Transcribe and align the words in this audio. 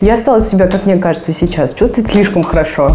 Я 0.00 0.16
стала 0.16 0.40
себя, 0.40 0.68
как 0.68 0.86
мне 0.86 0.96
кажется, 0.96 1.32
сейчас 1.32 1.74
чувствовать 1.74 2.08
слишком 2.08 2.44
хорошо. 2.44 2.94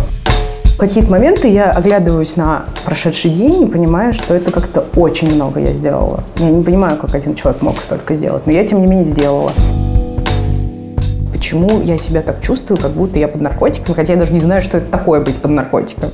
В 0.63 0.77
какие-то 0.77 1.11
моменты 1.11 1.49
я 1.49 1.71
оглядываюсь 1.71 2.37
на 2.37 2.63
прошедший 2.85 3.29
день 3.29 3.63
и 3.63 3.65
понимаю, 3.65 4.13
что 4.13 4.33
это 4.33 4.53
как-то 4.53 4.85
очень 4.95 5.35
много 5.35 5.59
я 5.59 5.73
сделала. 5.73 6.23
Я 6.37 6.49
не 6.49 6.63
понимаю, 6.63 6.95
как 6.95 7.13
один 7.13 7.35
человек 7.35 7.61
мог 7.61 7.77
столько 7.77 8.13
сделать, 8.13 8.45
но 8.45 8.53
я, 8.53 8.65
тем 8.65 8.79
не 8.79 8.87
менее, 8.87 9.03
сделала. 9.03 9.51
Почему 11.33 11.81
я 11.81 11.97
себя 11.97 12.21
так 12.21 12.41
чувствую, 12.41 12.79
как 12.79 12.91
будто 12.91 13.19
я 13.19 13.27
под 13.27 13.41
наркотиком, 13.41 13.95
хотя 13.95 14.13
я 14.13 14.19
даже 14.19 14.31
не 14.31 14.39
знаю, 14.39 14.61
что 14.61 14.77
это 14.77 14.89
такое 14.89 15.19
быть 15.19 15.35
под 15.35 15.51
наркотиком. 15.51 16.09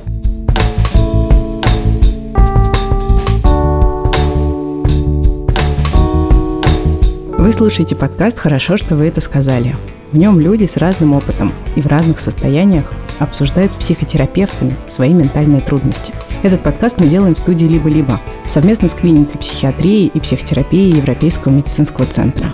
Вы 7.40 7.54
слушаете 7.54 7.96
подкаст 7.96 8.38
«Хорошо, 8.38 8.76
что 8.76 8.96
вы 8.96 9.06
это 9.06 9.22
сказали». 9.22 9.74
В 10.12 10.16
нем 10.18 10.38
люди 10.38 10.66
с 10.66 10.76
разным 10.76 11.14
опытом 11.14 11.54
и 11.74 11.80
в 11.80 11.86
разных 11.86 12.20
состояниях 12.20 12.92
обсуждают 13.18 13.72
психотерапевтами 13.72 14.76
свои 14.90 15.14
ментальные 15.14 15.62
трудности. 15.62 16.12
Этот 16.42 16.60
подкаст 16.60 17.00
мы 17.00 17.06
делаем 17.06 17.34
в 17.34 17.38
студии 17.38 17.64
«Либо-либо» 17.64 18.20
совместно 18.46 18.88
с 18.88 18.92
клиникой 18.92 19.40
психиатрии 19.40 20.10
и 20.12 20.20
психотерапии 20.20 20.94
Европейского 20.94 21.52
медицинского 21.52 22.04
центра. 22.04 22.52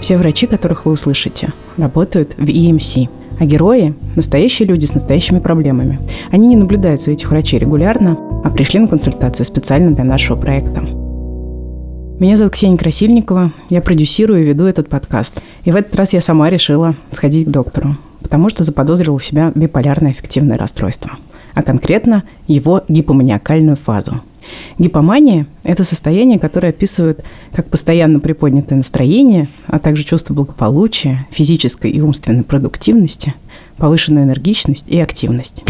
Все 0.00 0.18
врачи, 0.18 0.46
которых 0.46 0.84
вы 0.84 0.92
услышите, 0.92 1.54
работают 1.78 2.34
в 2.36 2.44
EMC, 2.44 3.08
а 3.40 3.46
герои– 3.46 3.94
настоящие 4.16 4.68
люди 4.68 4.84
с 4.84 4.92
настоящими 4.92 5.38
проблемами. 5.38 5.98
Они 6.30 6.48
не 6.48 6.56
наблюдаются 6.56 7.08
у 7.08 7.14
этих 7.14 7.30
врачей 7.30 7.58
регулярно, 7.58 8.18
а 8.44 8.50
пришли 8.50 8.80
на 8.80 8.86
консультацию 8.86 9.46
специально 9.46 9.92
для 9.92 10.04
нашего 10.04 10.38
проекта. 10.38 11.03
Меня 12.20 12.36
зовут 12.36 12.52
Ксения 12.52 12.76
Красильникова, 12.76 13.52
я 13.70 13.82
продюсирую 13.82 14.42
и 14.42 14.44
веду 14.44 14.66
этот 14.66 14.88
подкаст. 14.88 15.34
И 15.64 15.72
в 15.72 15.76
этот 15.76 15.96
раз 15.96 16.12
я 16.12 16.20
сама 16.20 16.48
решила 16.48 16.94
сходить 17.10 17.46
к 17.46 17.50
доктору, 17.50 17.96
потому 18.22 18.48
что 18.48 18.62
заподозрила 18.62 19.14
у 19.14 19.20
себя 19.20 19.50
биполярное 19.52 20.12
аффективное 20.12 20.56
расстройство, 20.56 21.12
а 21.54 21.62
конкретно 21.62 22.22
его 22.46 22.82
гипоманиакальную 22.88 23.76
фазу. 23.76 24.20
Гипомания– 24.78 25.48
это 25.64 25.82
состояние, 25.82 26.38
которое 26.38 26.68
описывает 26.68 27.24
как 27.52 27.68
постоянно 27.68 28.20
приподнятое 28.20 28.76
настроение, 28.76 29.48
а 29.66 29.80
также 29.80 30.04
чувство 30.04 30.34
благополучия, 30.34 31.26
физической 31.32 31.90
и 31.90 32.00
умственной 32.00 32.44
продуктивности, 32.44 33.34
повышенную 33.76 34.24
энергичность 34.24 34.86
и 34.88 35.00
активность. 35.00 35.64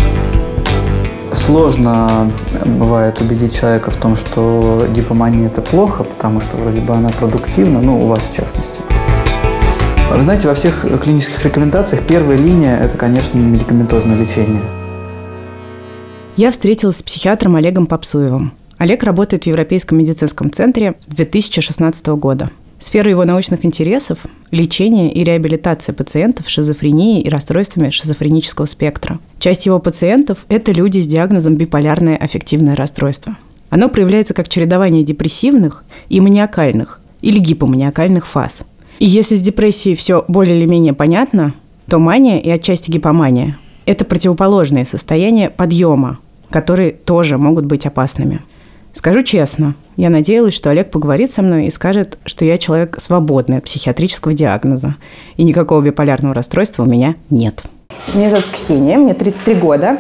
Сложно 1.35 2.31
бывает 2.65 3.21
убедить 3.21 3.55
человека 3.55 3.91
в 3.91 3.97
том, 3.97 4.15
что 4.17 4.87
гипомания 4.95 5.49
это 5.49 5.61
плохо, 5.61 6.05
потому 6.05 6.41
что 6.41 6.57
вроде 6.57 6.81
бы 6.81 6.95
она 6.95 7.11
продуктивна, 7.11 7.81
ну, 7.81 8.05
у 8.05 8.07
вас 8.07 8.21
в 8.23 8.35
частности. 8.35 8.81
Вы 10.11 10.23
знаете, 10.23 10.47
во 10.47 10.55
всех 10.55 10.87
клинических 11.03 11.45
рекомендациях 11.45 12.03
первая 12.07 12.39
линия– 12.39 12.79
это, 12.81 12.97
конечно, 12.97 13.37
медикаментозное 13.37 14.17
лечение. 14.17 14.63
Я 16.37 16.51
встретилась 16.51 16.99
с 16.99 17.03
психиатром 17.03 17.57
Олегом 17.57 17.87
Попсуевым. 17.87 18.53
Олег 18.79 19.03
работает 19.03 19.45
в 19.45 19.47
Европейском 19.47 19.99
медицинском 19.99 20.51
центре 20.53 20.95
с 21.01 21.07
2016 21.07 22.07
года– 22.07 22.51
Сфера 22.79 23.09
его 23.09 23.25
научных 23.25 23.65
интересов– 23.65 24.19
лечение 24.51 25.13
и 25.13 25.23
реабилитация 25.25 25.93
пациентов 25.93 26.47
с 26.47 26.51
шизофренией 26.51 27.23
и 27.23 27.29
расстройствами 27.29 27.91
шизофренического 27.91 28.67
спектра. 28.67 29.21
Часть 29.39 29.67
его 29.67 29.79
пациентов– 29.79 30.45
это 30.49 30.73
люди 30.73 30.99
с 30.99 31.07
диагнозом 31.07 31.55
биполярное 31.55 32.17
аффективное 32.17 32.75
расстройство. 32.75 33.39
Оно 33.71 33.89
проявляется 33.89 34.35
как 34.35 34.49
чередование 34.49 35.05
депрессивных 35.05 35.85
и 36.09 36.21
маниакальных 36.21 37.01
или 37.23 37.39
гипоманиакальных 37.39 38.27
фаз. 38.27 38.65
И 38.99 39.07
если 39.07 39.37
с 39.37 39.41
депрессией 39.41 39.97
все 39.97 40.25
более 40.29 40.57
или 40.57 40.67
менее 40.67 40.95
понятно, 40.95 41.55
то 41.89 41.99
мания 41.99 42.41
и 42.41 42.51
отчасти 42.51 42.91
гипомания– 42.91 43.59
это 43.87 44.05
противоположные 44.05 44.85
состояния 44.85 45.49
подъема, 45.49 46.19
которые 46.51 46.91
тоже 46.91 47.39
могут 47.39 47.67
быть 47.67 47.87
опасными– 47.87 48.43
Скажу 48.95 49.23
честно, 49.23 49.75
я 49.97 50.09
надеялась, 50.09 50.55
что 50.55 50.71
Олег 50.71 50.93
поговорит 50.93 51.33
со 51.33 51.43
мной 51.43 51.67
и 51.67 51.71
скажет, 51.71 52.17
что 52.25 52.45
я 52.45 52.57
человек 52.59 53.01
свободный 53.01 53.59
от 53.59 53.65
психиатрического 53.65 54.33
диагноза, 54.33 54.95
и 55.37 55.43
никакого 55.43 55.83
биполярного 55.83 56.33
расстройства 56.33 56.85
у 56.85 56.87
меня 56.87 57.17
нет. 57.29 57.65
Меня 58.15 58.31
зовут 58.31 58.47
Ксения, 58.53 58.97
мне 58.97 59.13
33 59.13 59.55
года. 59.57 59.99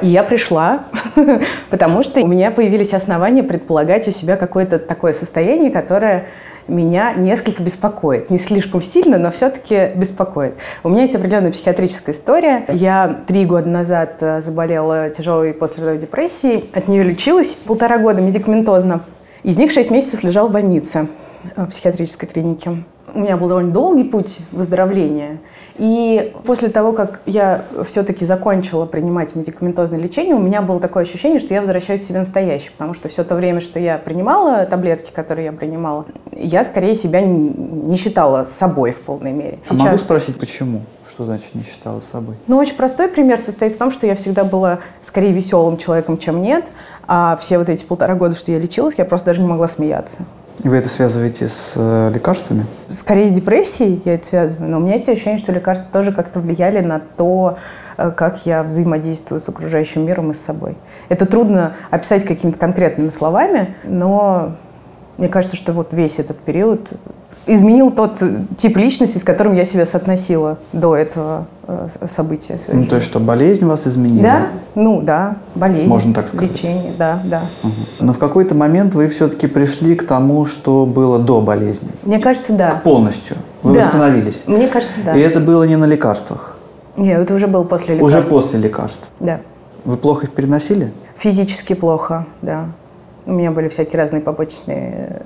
И 0.00 0.06
я 0.06 0.22
пришла, 0.22 0.84
потому 1.70 2.04
что 2.04 2.20
у 2.20 2.26
меня 2.26 2.52
появились 2.52 2.94
основания 2.94 3.42
предполагать 3.42 4.06
у 4.06 4.12
себя 4.12 4.36
какое-то 4.36 4.78
такое 4.78 5.12
состояние, 5.12 5.70
которое 5.70 6.28
меня 6.70 7.12
несколько 7.12 7.62
беспокоит. 7.62 8.30
Не 8.30 8.38
слишком 8.38 8.80
сильно, 8.80 9.18
но 9.18 9.30
все-таки 9.30 9.90
беспокоит. 9.94 10.54
У 10.82 10.88
меня 10.88 11.02
есть 11.02 11.14
определенная 11.14 11.52
психиатрическая 11.52 12.14
история. 12.14 12.64
Я 12.68 13.22
три 13.26 13.44
года 13.44 13.68
назад 13.68 14.16
э, 14.20 14.40
заболела 14.40 15.10
тяжелой 15.10 15.52
послеродовой 15.52 16.00
депрессией. 16.00 16.70
От 16.72 16.88
нее 16.88 17.02
лечилась 17.02 17.56
полтора 17.66 17.98
года 17.98 18.20
медикаментозно. 18.20 19.02
Из 19.42 19.58
них 19.58 19.72
шесть 19.72 19.90
месяцев 19.90 20.22
лежал 20.22 20.48
в 20.48 20.52
больнице 20.52 21.08
в 21.56 21.66
психиатрической 21.66 22.28
клинике. 22.28 22.84
У 23.12 23.18
меня 23.18 23.36
был 23.36 23.48
довольно 23.48 23.72
долгий 23.72 24.04
путь 24.04 24.38
выздоровления. 24.52 25.38
И 25.80 26.34
после 26.44 26.68
того, 26.68 26.92
как 26.92 27.20
я 27.24 27.64
все-таки 27.86 28.26
закончила 28.26 28.84
принимать 28.84 29.34
медикаментозное 29.34 29.98
лечение, 29.98 30.34
у 30.34 30.38
меня 30.38 30.60
было 30.60 30.78
такое 30.78 31.04
ощущение, 31.04 31.38
что 31.38 31.54
я 31.54 31.60
возвращаюсь 31.60 32.02
к 32.02 32.04
себе 32.04 32.18
настоящей, 32.18 32.70
потому 32.70 32.92
что 32.92 33.08
все 33.08 33.24
то 33.24 33.34
время, 33.34 33.62
что 33.62 33.80
я 33.80 33.96
принимала 33.96 34.66
таблетки, 34.66 35.10
которые 35.10 35.46
я 35.46 35.52
принимала, 35.52 36.04
я 36.32 36.64
скорее 36.64 36.94
себя 36.94 37.22
не 37.22 37.96
считала 37.96 38.44
собой 38.44 38.92
в 38.92 39.00
полной 39.00 39.32
мере. 39.32 39.58
Сейчас... 39.64 39.80
А 39.80 39.84
могу 39.84 39.96
спросить, 39.96 40.38
почему? 40.38 40.82
Что 41.10 41.24
значит 41.24 41.54
не 41.54 41.62
считала 41.62 42.02
собой? 42.12 42.34
Ну, 42.46 42.58
очень 42.58 42.74
простой 42.74 43.08
пример 43.08 43.40
состоит 43.40 43.72
в 43.72 43.78
том, 43.78 43.90
что 43.90 44.06
я 44.06 44.14
всегда 44.16 44.44
была 44.44 44.80
скорее 45.00 45.32
веселым 45.32 45.78
человеком, 45.78 46.18
чем 46.18 46.42
нет. 46.42 46.66
А 47.08 47.38
все 47.40 47.56
вот 47.58 47.70
эти 47.70 47.86
полтора 47.86 48.14
года, 48.16 48.34
что 48.34 48.52
я 48.52 48.58
лечилась, 48.58 48.96
я 48.98 49.06
просто 49.06 49.26
даже 49.26 49.40
не 49.40 49.48
могла 49.48 49.66
смеяться. 49.66 50.18
И 50.62 50.68
вы 50.68 50.76
это 50.76 50.88
связываете 50.88 51.48
с 51.48 51.72
э, 51.76 52.10
лекарствами? 52.12 52.66
Скорее 52.90 53.28
с 53.28 53.32
депрессией 53.32 54.02
я 54.04 54.14
это 54.14 54.26
связываю, 54.26 54.70
но 54.70 54.76
у 54.76 54.80
меня 54.80 54.94
есть 54.94 55.08
ощущение, 55.08 55.38
что 55.38 55.52
лекарства 55.52 55.88
тоже 55.90 56.12
как-то 56.12 56.40
влияли 56.40 56.80
на 56.80 57.00
то, 57.00 57.56
э, 57.96 58.10
как 58.10 58.44
я 58.44 58.62
взаимодействую 58.62 59.40
с 59.40 59.48
окружающим 59.48 60.04
миром 60.04 60.32
и 60.32 60.34
с 60.34 60.40
собой. 60.40 60.76
Это 61.08 61.24
трудно 61.24 61.74
описать 61.90 62.24
какими-то 62.24 62.58
конкретными 62.58 63.10
словами, 63.10 63.74
но 63.84 64.56
мне 65.16 65.28
кажется, 65.28 65.56
что 65.56 65.72
вот 65.72 65.92
весь 65.92 66.18
этот 66.18 66.38
период 66.38 66.90
изменил 67.46 67.90
тот 67.90 68.22
тип 68.56 68.76
личности, 68.76 69.18
с 69.18 69.24
которым 69.24 69.54
я 69.54 69.64
себя 69.64 69.86
соотносила 69.86 70.58
до 70.72 70.96
этого 70.96 71.46
э, 71.66 71.88
события. 72.10 72.58
Ну, 72.68 72.84
то 72.84 72.96
есть, 72.96 73.06
что 73.06 73.20
болезнь 73.20 73.64
вас 73.64 73.86
изменила? 73.86 74.22
Да, 74.22 74.46
ну 74.74 75.00
да, 75.00 75.36
болезнь. 75.54 75.88
Можно 75.88 76.14
так 76.14 76.28
сказать. 76.28 76.50
Лечение, 76.50 76.92
да, 76.98 77.22
да. 77.24 77.50
Угу. 77.62 77.72
Но 78.00 78.12
в 78.12 78.18
какой-то 78.18 78.54
момент 78.54 78.94
вы 78.94 79.08
все-таки 79.08 79.46
пришли 79.46 79.94
к 79.94 80.06
тому, 80.06 80.46
что 80.46 80.86
было 80.86 81.18
до 81.18 81.40
болезни? 81.40 81.88
Мне 82.04 82.18
кажется, 82.18 82.52
да. 82.52 82.80
Полностью? 82.84 83.36
Вы 83.62 83.74
да. 83.74 83.84
восстановились? 83.84 84.42
Мне 84.46 84.68
кажется, 84.68 85.00
да. 85.04 85.16
И 85.16 85.20
это 85.20 85.40
было 85.40 85.64
не 85.64 85.76
на 85.76 85.86
лекарствах? 85.86 86.56
Нет, 86.96 87.20
это 87.20 87.34
уже 87.34 87.46
было 87.46 87.64
после 87.64 87.94
лекарств. 87.94 88.18
Уже 88.18 88.28
после 88.28 88.60
лекарств? 88.60 89.08
Да. 89.20 89.40
Вы 89.84 89.96
плохо 89.96 90.26
их 90.26 90.32
переносили? 90.32 90.92
Физически 91.16 91.72
плохо, 91.72 92.26
да. 92.42 92.66
У 93.26 93.32
меня 93.32 93.50
были 93.50 93.68
всякие 93.68 94.00
разные 94.00 94.20
побочные 94.20 95.22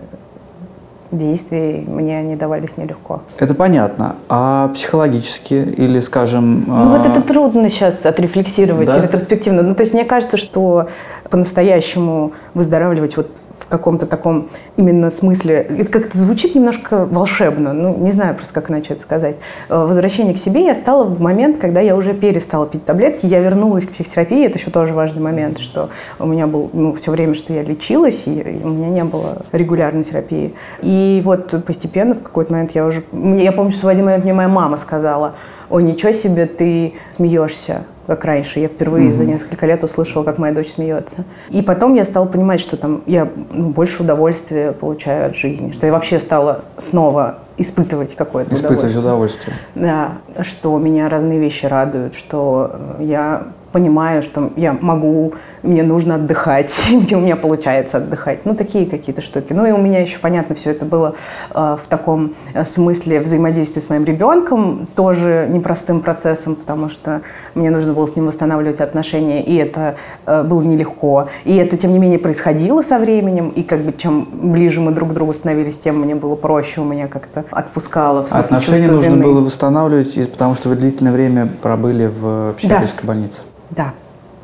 действий 1.18 1.84
мне 1.86 2.22
не 2.22 2.36
давались 2.36 2.76
нелегко. 2.76 3.22
Это 3.38 3.54
понятно. 3.54 4.16
А 4.28 4.68
психологически 4.74 5.54
или, 5.54 6.00
скажем... 6.00 6.64
Ну 6.66 6.88
вот 6.90 7.06
а, 7.06 7.08
это 7.08 7.22
трудно 7.22 7.68
сейчас 7.68 8.04
отрефлексировать 8.04 8.86
да? 8.86 9.00
ретроспективно. 9.00 9.62
Ну 9.62 9.74
то 9.74 9.80
есть 9.82 9.94
мне 9.94 10.04
кажется, 10.04 10.36
что 10.36 10.88
по-настоящему 11.30 12.32
выздоравливать 12.54 13.16
вот 13.16 13.30
в 13.64 13.68
каком-то 13.68 14.06
таком 14.06 14.48
именно 14.76 15.10
смысле. 15.10 15.66
Это 15.78 15.90
как-то 15.90 16.18
звучит 16.18 16.54
немножко 16.54 17.06
волшебно, 17.06 17.72
ну, 17.72 17.96
не 17.96 18.12
знаю 18.12 18.34
просто, 18.34 18.52
как 18.54 18.70
иначе 18.70 18.94
это 18.94 19.02
сказать. 19.02 19.36
Э, 19.68 19.84
возвращение 19.84 20.34
к 20.34 20.38
себе 20.38 20.64
я 20.66 20.74
стала 20.74 21.04
в 21.04 21.20
момент, 21.20 21.58
когда 21.58 21.80
я 21.80 21.96
уже 21.96 22.14
перестала 22.14 22.66
пить 22.66 22.84
таблетки, 22.84 23.26
я 23.26 23.40
вернулась 23.40 23.86
к 23.86 23.90
психотерапии, 23.90 24.46
это 24.46 24.58
еще 24.58 24.70
тоже 24.70 24.92
важный 24.92 25.22
момент, 25.22 25.58
что 25.58 25.90
у 26.18 26.26
меня 26.26 26.46
был, 26.46 26.70
ну, 26.72 26.92
все 26.94 27.10
время, 27.10 27.34
что 27.34 27.52
я 27.52 27.62
лечилась, 27.62 28.26
и, 28.26 28.60
у 28.62 28.68
меня 28.68 28.88
не 28.88 29.04
было 29.04 29.42
регулярной 29.52 30.04
терапии. 30.04 30.54
И 30.82 31.22
вот 31.24 31.64
постепенно 31.64 32.14
в 32.14 32.22
какой-то 32.22 32.52
момент 32.52 32.72
я 32.72 32.86
уже... 32.86 33.02
Я 33.12 33.52
помню, 33.52 33.72
что 33.72 33.86
в 33.86 33.88
один 33.88 34.04
момент 34.04 34.24
мне 34.24 34.34
моя 34.34 34.48
мама 34.48 34.76
сказала, 34.76 35.34
ой, 35.70 35.82
ничего 35.82 36.12
себе, 36.12 36.46
ты 36.46 36.94
смеешься 37.10 37.84
как 38.06 38.24
раньше. 38.24 38.60
Я 38.60 38.68
впервые 38.68 39.10
mm-hmm. 39.10 39.14
за 39.14 39.24
несколько 39.24 39.66
лет 39.66 39.82
услышала, 39.84 40.24
как 40.24 40.38
моя 40.38 40.52
дочь 40.52 40.72
смеется. 40.72 41.24
И 41.50 41.62
потом 41.62 41.94
я 41.94 42.04
стала 42.04 42.26
понимать, 42.26 42.60
что 42.60 42.76
там 42.76 43.02
я 43.06 43.28
ну, 43.52 43.70
больше 43.70 44.02
удовольствия 44.02 44.72
получаю 44.72 45.26
от 45.26 45.36
жизни, 45.36 45.72
что 45.72 45.86
я 45.86 45.92
вообще 45.92 46.18
стала 46.18 46.62
снова 46.78 47.38
испытывать 47.56 48.16
какое-то 48.16 48.54
испытывать 48.54 48.96
удовольствие. 48.96 49.54
удовольствие. 49.74 50.16
Да, 50.34 50.42
что 50.42 50.76
меня 50.78 51.08
разные 51.08 51.38
вещи 51.38 51.66
радуют, 51.66 52.14
что 52.14 52.96
я 52.98 53.48
понимаю, 53.74 54.22
что 54.22 54.52
я 54.54 54.78
могу, 54.80 55.34
мне 55.64 55.82
нужно 55.82 56.14
отдыхать, 56.14 56.72
где 56.92 57.16
у 57.16 57.20
меня 57.20 57.34
получается 57.34 57.96
отдыхать. 57.96 58.46
Ну, 58.46 58.54
такие 58.54 58.86
какие-то 58.86 59.20
штуки. 59.20 59.52
Ну, 59.52 59.66
и 59.66 59.72
у 59.72 59.78
меня 59.78 60.00
еще, 60.00 60.20
понятно, 60.20 60.54
все 60.54 60.70
это 60.70 60.84
было 60.84 61.16
э, 61.50 61.76
в 61.82 61.84
таком 61.88 62.34
э, 62.54 62.64
смысле 62.64 63.18
взаимодействия 63.18 63.82
с 63.82 63.88
моим 63.88 64.04
ребенком, 64.04 64.86
тоже 64.94 65.48
непростым 65.50 66.02
процессом, 66.02 66.54
потому 66.54 66.88
что 66.88 67.22
мне 67.56 67.70
нужно 67.70 67.94
было 67.94 68.06
с 68.06 68.14
ним 68.14 68.26
восстанавливать 68.26 68.80
отношения, 68.80 69.42
и 69.42 69.56
это 69.56 69.96
э, 70.24 70.44
было 70.44 70.62
нелегко. 70.62 71.26
И 71.44 71.56
это, 71.56 71.76
тем 71.76 71.92
не 71.92 71.98
менее, 71.98 72.20
происходило 72.20 72.80
со 72.80 72.98
временем, 72.98 73.48
и 73.48 73.64
как 73.64 73.80
бы 73.80 73.92
чем 73.92 74.28
ближе 74.30 74.80
мы 74.80 74.92
друг 74.92 75.10
к 75.10 75.12
другу 75.14 75.34
становились, 75.34 75.80
тем 75.80 75.98
мне 75.98 76.14
было 76.14 76.36
проще, 76.36 76.80
у 76.80 76.84
меня 76.84 77.08
как-то 77.08 77.44
отпускало. 77.50 78.24
Смысле, 78.24 78.38
Отношения 78.38 78.88
нужно 78.88 79.10
вины. 79.14 79.24
было 79.24 79.40
восстанавливать, 79.40 80.30
потому 80.30 80.54
что 80.54 80.68
вы 80.68 80.76
длительное 80.76 81.12
время 81.12 81.48
пробыли 81.60 82.06
в 82.06 82.54
психиатрической 82.56 83.02
да. 83.02 83.08
больнице. 83.08 83.40
Да. 83.76 83.92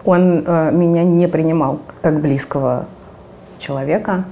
Он 0.05 0.44
э, 0.47 0.71
меня 0.73 1.05
не 1.05 1.29
принимал 1.29 1.81
как 2.03 2.21
близкого 2.21 2.87
человека. 3.59 4.25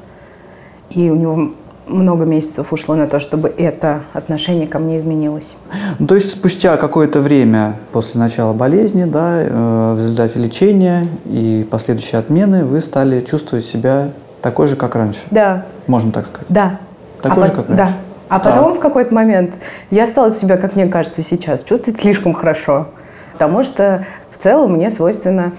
И 0.90 1.10
у 1.10 1.16
него 1.16 1.52
много 1.86 2.24
месяцев 2.24 2.72
ушло 2.72 2.94
на 2.94 3.06
то, 3.06 3.20
чтобы 3.20 3.52
это 3.56 4.02
отношение 4.12 4.66
ко 4.66 4.78
мне 4.78 4.98
изменилось. 4.98 5.54
Ну, 5.98 6.06
то 6.06 6.14
есть 6.14 6.30
спустя 6.30 6.76
какое-то 6.76 7.20
время 7.20 7.76
после 7.92 8.20
начала 8.20 8.52
болезни, 8.52 9.04
да, 9.04 9.42
э, 9.42 9.94
в 9.94 9.98
результате 9.98 10.38
лечения 10.38 11.06
и 11.26 11.66
последующей 11.70 12.16
отмены 12.16 12.64
вы 12.64 12.80
стали 12.80 13.20
чувствовать 13.20 13.64
себя 13.64 14.10
такой 14.42 14.66
же, 14.66 14.76
как 14.76 14.94
раньше? 14.94 15.20
Да. 15.30 15.64
Можно 15.86 16.12
так 16.12 16.26
сказать? 16.26 16.46
Да. 16.48 16.78
Такой 17.22 17.42
а 17.42 17.46
же, 17.46 17.52
как 17.52 17.68
раньше? 17.68 17.84
Да. 17.84 17.92
А 18.28 18.38
потом 18.38 18.74
в 18.74 18.80
какой-то 18.80 19.14
момент 19.14 19.54
я 19.90 20.06
стала 20.06 20.30
себя, 20.30 20.58
как 20.58 20.76
мне 20.76 20.86
кажется 20.86 21.22
сейчас, 21.22 21.64
чувствовать 21.64 22.00
слишком 22.00 22.34
хорошо. 22.34 22.88
Потому 23.32 23.62
что 23.62 24.04
в 24.38 24.42
целом 24.42 24.74
мне 24.74 24.90
свойственно, 24.92 25.52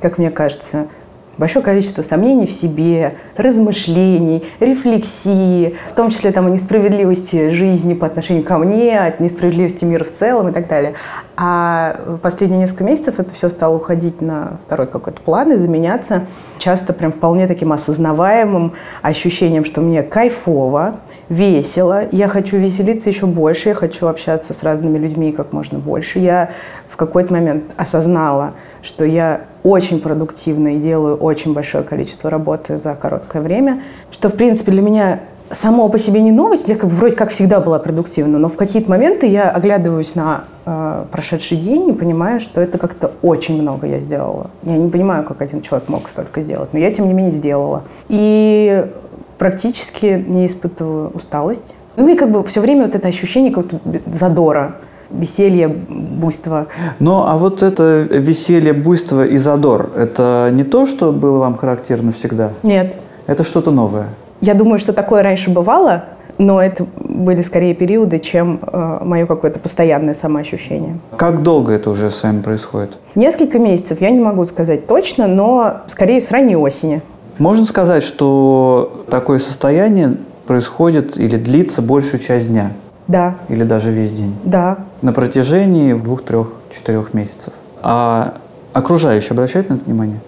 как 0.00 0.18
мне 0.18 0.30
кажется, 0.30 0.88
большое 1.38 1.64
количество 1.64 2.02
сомнений 2.02 2.46
в 2.46 2.52
себе, 2.52 3.14
размышлений, 3.36 4.44
рефлексии, 4.60 5.76
в 5.90 5.94
том 5.94 6.10
числе 6.10 6.32
там, 6.32 6.46
о 6.46 6.50
несправедливости 6.50 7.48
жизни 7.50 7.94
по 7.94 8.06
отношению 8.06 8.44
ко 8.44 8.58
мне, 8.58 9.00
от 9.00 9.20
несправедливости 9.20 9.86
мира 9.86 10.04
в 10.04 10.18
целом 10.18 10.48
и 10.48 10.52
так 10.52 10.68
далее. 10.68 10.94
А 11.36 12.18
последние 12.22 12.60
несколько 12.60 12.84
месяцев 12.84 13.18
это 13.18 13.32
все 13.32 13.48
стало 13.48 13.76
уходить 13.76 14.20
на 14.20 14.58
второй 14.66 14.86
какой-то 14.86 15.20
план 15.22 15.52
и 15.52 15.56
заменяться 15.56 16.26
часто 16.58 16.92
прям 16.92 17.12
вполне 17.12 17.46
таким 17.46 17.72
осознаваемым 17.72 18.72
ощущением, 19.00 19.64
что 19.64 19.80
мне 19.80 20.02
кайфово, 20.02 20.96
весело, 21.28 22.02
я 22.12 22.28
хочу 22.28 22.56
веселиться 22.56 23.10
еще 23.10 23.26
больше, 23.26 23.70
я 23.70 23.74
хочу 23.74 24.06
общаться 24.06 24.52
с 24.52 24.62
разными 24.62 24.98
людьми 24.98 25.32
как 25.32 25.52
можно 25.52 25.78
больше. 25.78 26.18
Я 26.18 26.50
в 26.88 26.96
какой-то 26.96 27.32
момент 27.32 27.64
осознала, 27.76 28.52
что 28.82 29.04
я 29.04 29.42
очень 29.62 30.00
продуктивна 30.00 30.76
и 30.76 30.78
делаю 30.78 31.16
очень 31.16 31.52
большое 31.52 31.82
количество 31.84 32.30
работы 32.30 32.78
за 32.78 32.94
короткое 32.94 33.42
время, 33.42 33.82
что, 34.10 34.28
в 34.28 34.34
принципе, 34.34 34.72
для 34.72 34.82
меня 34.82 35.20
само 35.50 35.88
по 35.88 35.98
себе 35.98 36.22
не 36.22 36.32
новость, 36.32 36.68
я 36.68 36.76
как 36.76 36.90
вроде 36.90 37.14
как 37.14 37.30
всегда 37.30 37.60
была 37.60 37.78
продуктивна, 37.78 38.38
но 38.38 38.48
в 38.48 38.56
какие-то 38.56 38.90
моменты 38.90 39.26
я 39.26 39.50
оглядываюсь 39.50 40.14
на 40.14 40.44
э, 40.64 41.04
прошедший 41.10 41.58
день 41.58 41.88
и 41.88 41.92
понимаю, 41.92 42.40
что 42.40 42.60
это 42.60 42.78
как-то 42.78 43.12
очень 43.22 43.60
много 43.60 43.86
я 43.86 44.00
сделала. 44.00 44.50
Я 44.62 44.76
не 44.76 44.88
понимаю, 44.88 45.24
как 45.24 45.42
один 45.42 45.62
человек 45.62 45.88
мог 45.88 46.08
столько 46.08 46.40
сделать, 46.40 46.72
но 46.72 46.78
я, 46.78 46.92
тем 46.92 47.06
не 47.06 47.14
менее, 47.14 47.32
сделала. 47.32 47.82
И 48.08 48.86
практически 49.38 50.24
не 50.26 50.46
испытываю 50.46 51.10
усталость. 51.14 51.74
Ну 51.96 52.08
и 52.08 52.16
как 52.16 52.30
бы 52.30 52.44
все 52.44 52.60
время 52.60 52.86
вот 52.86 52.94
это 52.94 53.08
ощущение 53.08 53.50
какого-то 53.50 53.80
задора, 54.12 54.76
веселья, 55.10 55.68
буйства. 55.68 56.66
Ну, 56.98 57.22
а 57.24 57.36
вот 57.36 57.62
это 57.62 58.06
веселье, 58.10 58.72
буйство 58.72 59.24
и 59.26 59.36
задор, 59.36 59.90
это 59.96 60.50
не 60.52 60.64
то, 60.64 60.86
что 60.86 61.12
было 61.12 61.38
вам 61.38 61.56
характерно 61.56 62.12
всегда? 62.12 62.50
Нет. 62.62 62.96
Это 63.26 63.42
что-то 63.42 63.70
новое? 63.70 64.08
Я 64.40 64.54
думаю, 64.54 64.78
что 64.78 64.92
такое 64.92 65.22
раньше 65.22 65.50
бывало, 65.50 66.04
но 66.38 66.60
это 66.60 66.86
были 66.98 67.42
скорее 67.42 67.74
периоды, 67.74 68.18
чем 68.18 68.60
э, 68.60 68.98
мое 69.02 69.26
какое-то 69.26 69.58
постоянное 69.58 70.14
самоощущение. 70.14 70.98
Как 71.16 71.42
долго 71.42 71.72
это 71.72 71.90
уже 71.90 72.10
с 72.10 72.22
вами 72.22 72.42
происходит? 72.42 72.98
Несколько 73.14 73.58
месяцев, 73.58 74.00
я 74.00 74.10
не 74.10 74.20
могу 74.20 74.44
сказать 74.44 74.86
точно, 74.86 75.26
но 75.26 75.78
скорее 75.86 76.20
с 76.20 76.30
ранней 76.30 76.56
осени. 76.56 77.00
Можно 77.38 77.66
сказать, 77.66 78.02
что 78.02 79.04
такое 79.10 79.38
состояние 79.38 80.16
происходит 80.46 81.18
или 81.18 81.36
длится 81.36 81.82
большую 81.82 82.18
часть 82.20 82.48
дня? 82.48 82.72
Да. 83.08 83.36
Или 83.48 83.64
даже 83.64 83.90
весь 83.90 84.10
день? 84.10 84.34
Да. 84.44 84.78
На 85.02 85.12
протяжении 85.12 85.92
двух, 85.92 86.24
трех, 86.24 86.52
четырех 86.74 87.12
месяцев. 87.14 87.52
А 87.82 88.34
окружающие 88.72 89.32
обращают 89.32 89.68
на 89.68 89.74
это 89.74 89.84
внимание? 89.84 90.20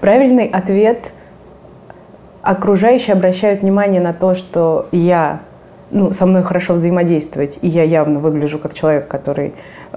Правильный 0.00 0.46
ответ– 0.46 1.12
окружающие 2.42 3.14
обращают 3.14 3.62
внимание 3.62 4.00
на 4.00 4.12
то, 4.12 4.34
что 4.34 4.86
я, 4.92 5.40
ну, 5.90 6.12
со 6.12 6.26
мной 6.26 6.44
хорошо 6.44 6.74
взаимодействовать, 6.74 7.58
и 7.60 7.66
я 7.66 7.82
явно 7.82 8.20
выгляжу 8.20 8.58
как 8.60 8.72
человек, 8.72 9.08
который 9.08 9.52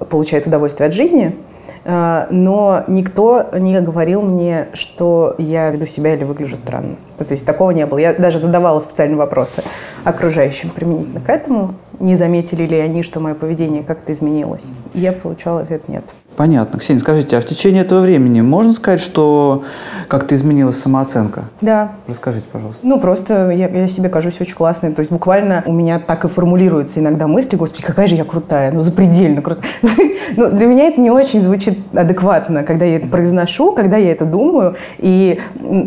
получает 0.10 0.48
удовольствие 0.48 0.88
от 0.88 0.94
жизни– 0.94 1.36
но 1.86 2.84
никто 2.88 3.46
не 3.54 3.80
говорил 3.80 4.22
мне, 4.22 4.68
что 4.74 5.36
я 5.38 5.70
веду 5.70 5.86
себя 5.86 6.16
или 6.16 6.24
выгляжу 6.24 6.58
странно. 6.58 6.98
То 7.18 7.32
есть 7.32 7.46
такого 7.46 7.72
не 7.72 7.86
было. 7.86 7.98
Я 7.98 8.14
даже 8.14 8.40
задавала 8.40 8.80
специальные 8.80 9.18
вопросы 9.18 9.64
окружающим 10.04 10.70
применительно 10.70 11.22
к 11.22 11.30
этому. 11.30 11.74
Не 12.00 12.16
заметили 12.16 12.64
ли 12.64 12.78
они, 12.78 13.04
что 13.04 13.20
мое 13.20 13.34
поведение 13.34 13.84
как-то 13.84 14.14
изменилось? 14.14 14.64
Я 14.94 15.12
получала 15.14 15.62
ответ 15.62 15.88
«нет». 15.90 16.04
Понятно. 16.40 16.80
Ксения, 16.80 17.02
скажите, 17.02 17.36
а 17.36 17.42
в 17.42 17.46
течение 17.46 17.82
этого 17.82 18.00
времени 18.00 18.40
можно 18.40 18.72
сказать, 18.72 19.02
что 19.02 19.66
как-то 20.08 20.36
изменилась 20.36 20.78
самооценка? 20.80 21.44
Да. 21.60 21.92
Расскажите, 22.08 22.46
пожалуйста. 22.50 22.80
Ну, 22.82 22.98
просто 22.98 23.50
я, 23.50 23.68
я 23.68 23.90
себе 23.90 24.08
кажусь 24.08 24.40
очень 24.40 24.56
классной. 24.56 24.94
То 24.94 25.02
есть 25.02 25.12
буквально 25.12 25.64
у 25.66 25.74
меня 25.74 26.00
так 26.00 26.24
и 26.24 26.30
формулируются 26.30 27.02
иногда 27.02 27.28
мысли, 27.28 27.58
господи, 27.58 27.84
какая 27.84 28.08
же 28.08 28.16
я 28.16 28.24
крутая, 28.24 28.72
ну, 28.72 28.80
запредельно 28.80 29.42
крутая. 29.42 29.66
Но 30.38 30.50
для 30.50 30.66
меня 30.66 30.86
это 30.86 31.02
не 31.02 31.12
очень 31.12 31.42
звучит 31.42 31.78
адекватно, 31.94 32.64
когда 32.64 32.86
я 32.86 32.96
это 32.96 33.08
произношу, 33.08 33.74
когда 33.74 33.98
я 33.98 34.14
это 34.14 34.24
думаю. 34.24 34.78
И 34.98 35.42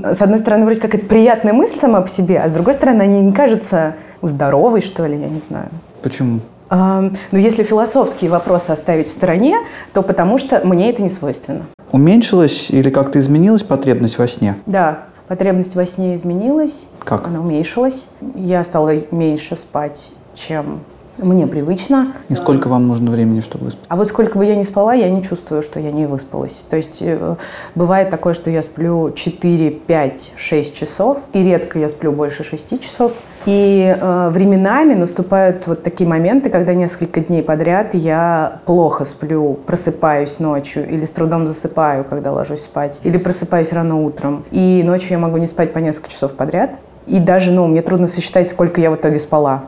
с 0.05 0.21
одной 0.21 0.39
стороны, 0.39 0.67
вроде 0.67 0.83
как 0.83 0.95
это 0.95 1.07
приятная 1.07 1.55
мысль 1.55 1.79
сама 1.81 2.03
по 2.03 2.11
себе, 2.11 2.39
а 2.39 2.51
с 2.51 2.53
другой 2.53 2.75
стороны, 2.75 3.01
она 3.01 3.07
не 3.07 3.33
кажется 3.33 3.95
здоровой, 4.21 4.83
что 4.83 5.07
ли, 5.07 5.19
я 5.19 5.29
не 5.31 5.41
знаю. 5.41 5.71
Почему? 6.03 6.41
Но 6.77 7.11
ну, 7.33 7.39
если 7.39 7.63
философские 7.63 8.31
вопросы 8.31 8.71
оставить 8.71 9.07
в 9.07 9.11
стороне, 9.11 9.59
то 9.93 10.03
потому 10.03 10.39
что 10.39 10.61
мне 10.65 10.91
это 10.91 11.03
не 11.03 11.11
свойственно. 11.11 11.67
Уменьшилась 11.91 12.71
или 12.71 12.89
как-то 12.89 13.19
изменилась 13.21 13.63
потребность 13.63 14.17
во 14.17 14.27
сне? 14.27 14.57
Да, 14.65 15.01
потребность 15.29 15.75
во 15.75 15.85
сне 15.85 16.15
изменилась. 16.15 16.87
Как? 17.01 17.27
Она 17.27 17.41
уменьшилась. 17.41 18.07
Я 18.35 18.65
стала 18.65 18.95
меньше 19.11 19.55
спать, 19.55 20.13
чем 20.35 20.81
мне 21.19 21.47
привычно. 21.47 22.15
И 22.29 22.35
сколько 22.35 22.69
вам 22.69 22.89
нужно 22.89 23.11
времени, 23.11 23.41
чтобы 23.41 23.67
выспаться? 23.67 23.87
А 23.89 23.97
вот 23.97 24.09
сколько 24.09 24.39
бы 24.39 24.45
я 24.45 24.57
ни 24.57 24.63
спала, 24.63 24.95
я 24.95 25.11
не 25.11 25.23
чувствую, 25.23 25.63
что 25.63 25.81
я 25.81 25.93
не 25.93 26.07
выспалась. 26.07 26.65
То 26.71 26.77
есть 26.77 26.99
э, 27.01 27.37
бывает 27.75 28.11
такое, 28.11 28.35
что 28.35 28.51
я 28.51 28.63
сплю 28.63 29.13
4, 29.13 29.71
5, 29.71 30.33
6 30.37 30.75
часов, 30.75 31.19
и 31.33 31.43
редко 31.43 31.79
я 31.79 31.89
сплю 31.89 32.13
больше 32.13 32.45
6 32.45 32.81
часов. 32.81 33.13
И 33.45 33.95
э, 33.99 34.31
временами 34.31 34.95
наступают 34.95 35.67
вот 35.67 35.83
такие 35.83 36.09
моменты, 36.09 36.49
когда 36.49 36.75
несколько 36.75 37.21
дней 37.21 37.43
подряд 37.43 37.95
я 37.95 38.61
плохо 38.67 39.05
сплю, 39.05 39.59
просыпаюсь 39.67 40.39
ночью 40.39 40.89
или 40.89 41.05
с 41.05 41.11
трудом 41.11 41.47
засыпаю, 41.47 42.05
когда 42.05 42.33
ложусь 42.33 42.63
спать, 42.63 43.01
или 43.03 43.19
просыпаюсь 43.19 43.73
рано 43.73 44.03
утром. 44.03 44.45
И 44.51 44.83
ночью 44.85 45.13
я 45.13 45.19
могу 45.19 45.39
не 45.39 45.47
спать 45.47 45.73
по 45.73 45.79
несколько 45.79 46.11
часов 46.11 46.33
подряд. 46.33 46.79
И 47.07 47.19
даже, 47.19 47.51
ну, 47.51 47.67
мне 47.67 47.83
трудно 47.83 48.07
сосчитать, 48.07 48.49
сколько 48.49 48.81
я 48.81 48.91
в 48.91 48.95
итоге 48.95 49.19
спала. 49.19 49.65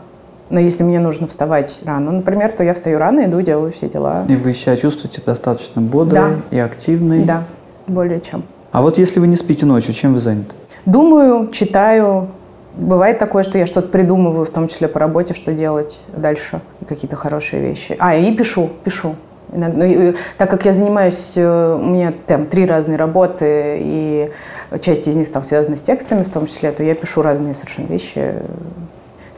Но 0.50 0.60
если 0.60 0.82
мне 0.82 1.00
нужно 1.00 1.26
вставать 1.26 1.80
рано, 1.84 2.12
например, 2.12 2.52
то 2.52 2.62
я 2.62 2.74
встаю 2.74 2.98
рано, 2.98 3.24
иду, 3.24 3.40
делаю 3.40 3.72
все 3.72 3.88
дела. 3.88 4.24
И 4.28 4.36
вы 4.36 4.52
себя 4.52 4.76
чувствуете 4.76 5.22
достаточно 5.24 5.80
бодрой 5.80 6.36
да. 6.50 6.56
и 6.56 6.58
активной? 6.58 7.24
Да, 7.24 7.44
более 7.86 8.20
чем. 8.20 8.44
А 8.70 8.82
вот 8.82 8.98
если 8.98 9.20
вы 9.20 9.26
не 9.26 9.36
спите 9.36 9.64
ночью, 9.66 9.94
чем 9.94 10.14
вы 10.14 10.20
заняты? 10.20 10.54
Думаю, 10.84 11.48
читаю. 11.50 12.28
Бывает 12.76 13.20
такое, 13.20 13.44
что 13.44 13.56
я 13.56 13.66
что-то 13.66 13.88
придумываю, 13.88 14.44
в 14.44 14.50
том 14.50 14.66
числе 14.66 14.88
по 14.88 14.98
работе, 14.98 15.32
что 15.32 15.52
делать 15.52 16.00
дальше, 16.14 16.60
какие-то 16.88 17.14
хорошие 17.14 17.62
вещи. 17.62 17.94
А, 18.00 18.16
и 18.16 18.34
пишу, 18.34 18.68
пишу. 18.82 19.14
Иногда, 19.52 19.84
ну, 19.84 20.14
так 20.36 20.50
как 20.50 20.64
я 20.64 20.72
занимаюсь, 20.72 21.34
э, 21.36 21.78
у 21.80 21.86
меня 21.86 22.12
там 22.26 22.46
три 22.46 22.66
разные 22.66 22.96
работы, 22.96 23.78
и 23.78 24.30
часть 24.80 25.06
из 25.06 25.14
них 25.14 25.30
там 25.30 25.44
связана 25.44 25.76
с 25.76 25.82
текстами 25.82 26.24
в 26.24 26.30
том 26.30 26.48
числе, 26.48 26.72
то 26.72 26.82
я 26.82 26.96
пишу 26.96 27.22
разные 27.22 27.54
совершенно 27.54 27.86
вещи 27.86 28.34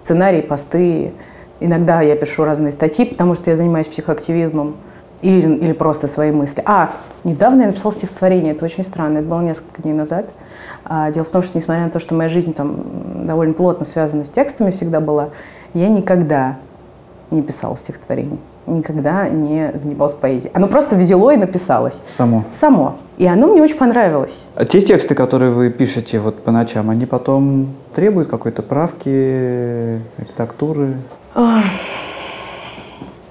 сценарии, 0.07 0.41
посты. 0.41 1.13
Иногда 1.59 2.01
я 2.01 2.15
пишу 2.15 2.45
разные 2.45 2.71
статьи, 2.71 3.05
потому 3.05 3.35
что 3.35 3.51
я 3.51 3.57
занимаюсь 3.57 3.89
психоактивизмом. 3.89 4.77
Или, 5.23 5.49
или 5.57 5.73
просто 5.73 6.09
свои 6.09 6.31
мысли. 6.31 6.63
А, 6.67 6.91
недавно 7.25 7.63
я 7.63 7.69
написала 7.69 7.91
стихотворение, 7.91 8.53
это 8.53 8.67
очень 8.67 8.85
странно, 8.85 9.19
это 9.19 9.27
было 9.27 9.41
несколько 9.41 9.81
дней 9.81 9.95
назад. 9.95 10.27
А, 10.85 11.11
дело 11.11 11.25
в 11.25 11.31
том, 11.31 11.43
что 11.43 11.57
несмотря 11.57 11.85
на 11.85 11.91
то, 11.91 11.99
что 11.99 12.15
моя 12.15 12.29
жизнь 12.29 12.53
там 12.53 13.27
довольно 13.27 13.55
плотно 13.55 13.87
связана 13.87 14.27
с 14.27 14.31
текстами 14.31 14.71
всегда 14.71 15.01
была, 15.01 15.31
я 15.73 15.89
никогда 15.89 16.59
не 17.31 17.41
писала 17.41 17.79
стихотворений. 17.79 18.39
Никогда 18.67 19.29
не 19.29 19.73
занималась 19.75 20.15
поэзией. 20.15 20.53
Оно 20.55 20.69
просто 20.69 20.97
взяло 20.97 21.33
и 21.33 21.37
написалось. 21.37 22.03
Само. 22.07 22.45
Само. 22.53 22.97
И 23.19 23.27
оно 23.27 23.47
мне 23.47 23.63
очень 23.63 23.77
понравилось. 23.77 24.45
А 24.55 24.65
те 24.65 24.81
тексты, 24.81 25.15
которые 25.15 25.51
вы 25.51 25.71
пишете 25.71 26.19
вот 26.19 26.43
по 26.43 26.51
ночам, 26.51 26.91
они 26.91 27.07
потом 27.07 27.75
требуют 27.95 28.29
какой-то 28.29 28.63
правки, 28.63 30.01
редактуры? 30.19 30.97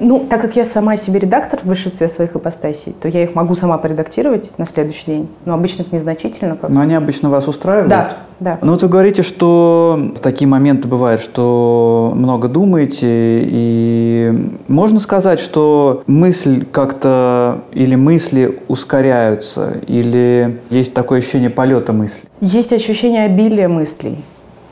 Ну, 0.06 0.20
так 0.30 0.40
как 0.40 0.56
я 0.56 0.66
сама 0.66 0.98
себе 0.98 1.20
редактор 1.20 1.60
в 1.60 1.66
большинстве 1.66 2.08
своих 2.08 2.36
ипостасей, 2.36 2.94
то 3.02 3.08
я 3.08 3.24
их 3.24 3.34
могу 3.34 3.56
сама 3.56 3.80
поредактировать 3.80 4.52
на 4.60 4.68
следующий 4.68 5.06
день. 5.08 5.28
Но 5.46 5.56
обычно 5.56 5.82
это 5.82 5.96
незначительно. 5.96 6.56
Как... 6.56 6.70
Но 6.70 6.82
они 6.82 6.94
обычно 6.94 7.32
вас 7.32 7.48
устраивают? 7.48 7.90
Да, 7.90 8.14
да. 8.40 8.60
Ну 8.62 8.74
вот 8.74 8.84
вы 8.84 8.88
говорите, 8.88 9.24
что 9.24 10.14
такие 10.22 10.48
моменты 10.48 10.88
бывают, 10.88 11.22
что 11.22 12.14
много 12.16 12.48
думаете, 12.48 13.00
и 13.02 14.52
можно 14.68 15.00
сказать, 15.00 15.40
что 15.40 16.04
мысль 16.06 16.66
как-то 16.72 17.62
или 17.74 17.96
мысли 17.96 18.60
ускоряются, 18.68 19.82
или 19.88 20.62
есть 20.70 20.94
такое 20.94 21.18
ощущение 21.18 21.50
полета 21.50 21.94
мысли? 21.94 22.30
Есть 22.42 22.74
ощущение 22.74 23.26
обилия 23.26 23.68
мыслей 23.68 24.20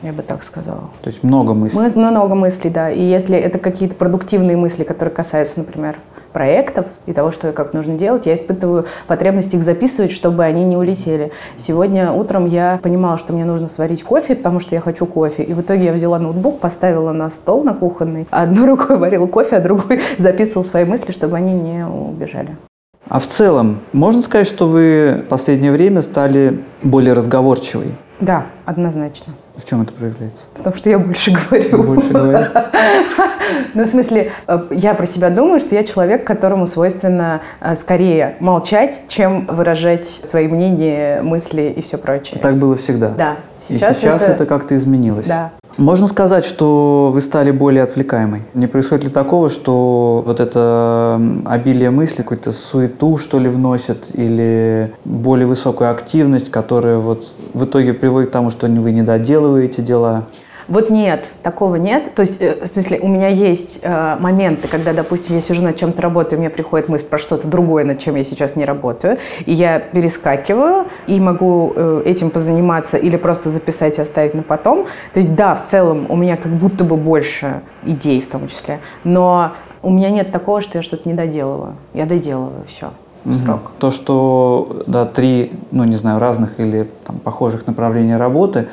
я 0.03 0.11
бы 0.11 0.21
так 0.21 0.43
сказала. 0.43 0.89
То 1.01 1.09
есть 1.09 1.23
много 1.23 1.53
мыслей? 1.53 1.79
Мы, 1.79 2.11
много 2.11 2.35
мыслей, 2.35 2.69
да. 2.69 2.91
И 2.91 3.01
если 3.01 3.37
это 3.37 3.57
какие-то 3.57 3.95
продуктивные 3.95 4.57
мысли, 4.57 4.83
которые 4.83 5.13
касаются, 5.13 5.59
например, 5.59 5.97
проектов 6.33 6.87
и 7.05 7.13
того, 7.13 7.31
что 7.31 7.49
и 7.49 7.51
как 7.53 7.73
нужно 7.73 7.95
делать, 7.97 8.25
я 8.25 8.33
испытываю 8.33 8.85
потребность 9.07 9.53
их 9.53 9.63
записывать, 9.63 10.11
чтобы 10.11 10.43
они 10.43 10.65
не 10.65 10.75
улетели. 10.75 11.31
Сегодня 11.55 12.11
утром 12.11 12.45
я 12.45 12.79
понимала, 12.83 13.17
что 13.17 13.33
мне 13.33 13.45
нужно 13.45 13.69
сварить 13.69 14.03
кофе, 14.03 14.35
потому 14.35 14.59
что 14.59 14.75
я 14.75 14.81
хочу 14.81 15.05
кофе. 15.05 15.43
И 15.43 15.53
в 15.53 15.61
итоге 15.61 15.85
я 15.85 15.93
взяла 15.93 16.19
ноутбук, 16.19 16.59
поставила 16.59 17.13
на 17.13 17.29
стол 17.29 17.63
на 17.63 17.73
кухонный, 17.73 18.27
одной 18.31 18.65
рукой 18.67 18.97
варила 18.97 19.27
кофе, 19.27 19.57
а 19.57 19.59
другой 19.61 20.01
записывала 20.17 20.63
свои 20.63 20.85
мысли, 20.85 21.11
чтобы 21.11 21.37
они 21.37 21.53
не 21.53 21.85
убежали. 21.85 22.57
А 23.07 23.19
в 23.19 23.27
целом, 23.27 23.81
можно 23.91 24.21
сказать, 24.21 24.47
что 24.47 24.67
вы 24.67 25.23
в 25.25 25.29
последнее 25.29 25.71
время 25.71 26.01
стали 26.01 26.63
более 26.81 27.13
разговорчивой? 27.13 27.95
Да, 28.19 28.45
однозначно. 28.65 29.33
В 29.55 29.65
чем 29.65 29.81
это 29.81 29.93
проявляется? 29.93 30.45
В 30.55 30.63
том, 30.63 30.73
что 30.73 30.89
я 30.89 30.99
больше 30.99 31.31
говорю. 31.49 31.83
Больше 31.83 32.09
говорю. 32.09 32.45
Ну, 33.75 33.83
в 33.83 33.87
смысле, 33.87 34.31
э, 34.47 34.59
я 34.71 34.93
про 34.93 35.05
себя 35.05 35.29
думаю, 35.29 35.59
что 35.59 35.75
я 35.75 35.83
человек, 35.83 36.25
которому 36.25 36.65
свойственно 36.65 37.41
э, 37.59 37.75
скорее 37.75 38.35
молчать, 38.39 39.03
чем 39.07 39.45
выражать 39.47 40.05
свои 40.05 40.47
мнения, 40.47 41.21
мысли 41.21 41.73
и 41.75 41.81
все 41.81 41.97
прочее. 41.97 42.39
Так 42.39 42.57
было 42.57 42.77
всегда? 42.77 43.09
Да. 43.09 43.35
Сейчас 43.59 43.97
и 43.97 44.01
сейчас 44.01 44.21
это, 44.23 44.31
это 44.33 44.45
как-то 44.45 44.75
изменилось? 44.75 45.27
Да. 45.27 45.51
Можно 45.77 46.07
сказать, 46.07 46.45
что 46.45 47.09
вы 47.11 47.21
стали 47.21 47.49
более 47.49 47.83
отвлекаемой. 47.83 48.43
Не 48.53 48.67
происходит 48.67 49.05
ли 49.05 49.09
такого, 49.09 49.49
что 49.49 50.23
вот 50.25 50.39
это 50.39 51.19
обилие 51.45 51.89
мыслей, 51.89 52.17
какую-то 52.17 52.51
суету, 52.51 53.17
что 53.17 53.39
ли, 53.39 53.49
вносит, 53.49 54.05
или 54.13 54.93
более 55.03 55.47
высокую 55.47 55.89
активность, 55.89 56.51
которая 56.51 56.99
вот 56.99 57.25
в 57.53 57.65
итоге 57.65 57.93
приводит 57.93 58.29
к 58.29 58.33
тому, 58.33 58.51
что 58.51 58.67
вы 58.67 58.91
не 58.91 59.01
доделываете 59.01 59.81
дела? 59.81 60.25
Вот 60.67 60.89
нет, 60.89 61.33
такого 61.43 61.75
нет. 61.75 62.15
То 62.15 62.21
есть, 62.21 62.41
э, 62.41 62.63
в 62.63 62.67
смысле, 62.67 62.99
у 62.99 63.07
меня 63.07 63.27
есть 63.27 63.79
э, 63.81 64.17
моменты, 64.19 64.67
когда, 64.67 64.93
допустим, 64.93 65.35
я 65.35 65.41
сижу 65.41 65.61
над 65.61 65.75
чем-то 65.75 66.01
работаю, 66.01 66.39
мне 66.39 66.49
приходит 66.49 66.89
мысль 66.89 67.05
про 67.05 67.17
что-то 67.17 67.47
другое, 67.47 67.83
над 67.83 67.99
чем 67.99 68.15
я 68.15 68.23
сейчас 68.23 68.55
не 68.55 68.65
работаю, 68.65 69.17
и 69.45 69.53
я 69.53 69.79
перескакиваю 69.79 70.85
и 71.07 71.19
могу 71.19 71.73
э, 71.75 72.03
этим 72.05 72.29
позаниматься 72.29 72.97
или 72.97 73.17
просто 73.17 73.49
записать 73.49 73.97
и 73.97 74.01
оставить 74.01 74.33
на 74.33 74.43
потом. 74.43 74.85
То 75.13 75.17
есть, 75.17 75.35
да, 75.35 75.55
в 75.55 75.65
целом 75.69 76.05
у 76.09 76.15
меня 76.15 76.37
как 76.37 76.51
будто 76.51 76.83
бы 76.83 76.97
больше 76.97 77.61
идей 77.85 78.21
в 78.21 78.27
том 78.27 78.47
числе, 78.47 78.79
но 79.03 79.51
у 79.81 79.89
меня 79.89 80.09
нет 80.09 80.31
такого, 80.31 80.61
что 80.61 80.77
я 80.77 80.81
что-то 80.81 81.07
не 81.07 81.13
доделываю. 81.13 81.75
Я 81.93 82.05
доделываю 82.05 82.63
все. 82.67 82.91
Срок. 83.45 83.71
То, 83.79 83.91
что 83.91 84.83
да, 84.85 85.05
три, 85.05 85.53
ну 85.71 85.85
не 85.85 85.95
знаю, 85.95 86.19
разных 86.19 86.59
или 86.59 86.89
там, 87.05 87.19
похожих 87.19 87.67
направления 87.67 88.17
работы, 88.17 88.67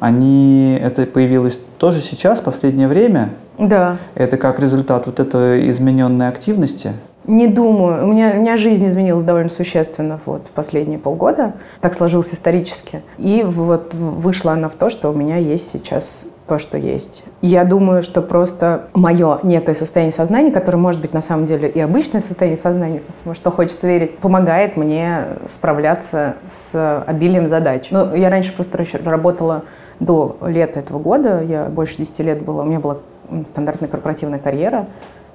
они, 0.00 0.78
это 0.80 1.06
появилось 1.06 1.60
тоже 1.78 2.00
сейчас, 2.00 2.40
в 2.40 2.44
последнее 2.44 2.88
время? 2.88 3.30
Да. 3.58 3.98
Это 4.14 4.36
как 4.36 4.60
результат 4.60 5.06
вот 5.06 5.20
этой 5.20 5.68
измененной 5.70 6.28
активности? 6.28 6.92
Не 7.26 7.48
думаю. 7.48 8.04
У 8.04 8.12
меня, 8.12 8.32
у 8.36 8.40
меня 8.40 8.56
жизнь 8.56 8.86
изменилась 8.86 9.24
довольно 9.24 9.48
существенно 9.48 10.20
вот, 10.26 10.46
в 10.46 10.50
последние 10.50 10.98
полгода. 10.98 11.54
Так 11.80 11.94
сложилось 11.94 12.32
исторически. 12.32 13.02
И 13.18 13.42
вот 13.44 13.94
вышла 13.94 14.52
она 14.52 14.68
в 14.68 14.74
то, 14.74 14.90
что 14.90 15.10
у 15.10 15.12
меня 15.12 15.36
есть 15.36 15.68
сейчас 15.70 16.24
то, 16.46 16.60
что 16.60 16.78
есть. 16.78 17.24
Я 17.42 17.64
думаю, 17.64 18.04
что 18.04 18.22
просто 18.22 18.84
мое 18.94 19.40
некое 19.42 19.74
состояние 19.74 20.12
сознания, 20.12 20.52
которое 20.52 20.78
может 20.78 21.00
быть 21.00 21.12
на 21.12 21.20
самом 21.20 21.46
деле 21.46 21.68
и 21.68 21.80
обычное 21.80 22.20
состояние 22.20 22.56
сознания, 22.56 23.02
во 23.24 23.34
что 23.34 23.50
хочется 23.50 23.88
верить, 23.88 24.18
помогает 24.18 24.76
мне 24.76 25.24
справляться 25.48 26.36
с 26.46 27.02
обилием 27.04 27.48
задач. 27.48 27.88
Ну, 27.90 28.14
я 28.14 28.30
раньше 28.30 28.52
просто 28.52 28.84
работала 29.04 29.64
до 30.00 30.36
лета 30.42 30.80
этого 30.80 30.98
года, 30.98 31.42
я 31.42 31.66
больше 31.66 31.98
10 31.98 32.18
лет 32.20 32.42
была, 32.42 32.62
у 32.62 32.66
меня 32.66 32.80
была 32.80 32.98
стандартная 33.46 33.88
корпоративная 33.88 34.38
карьера, 34.38 34.86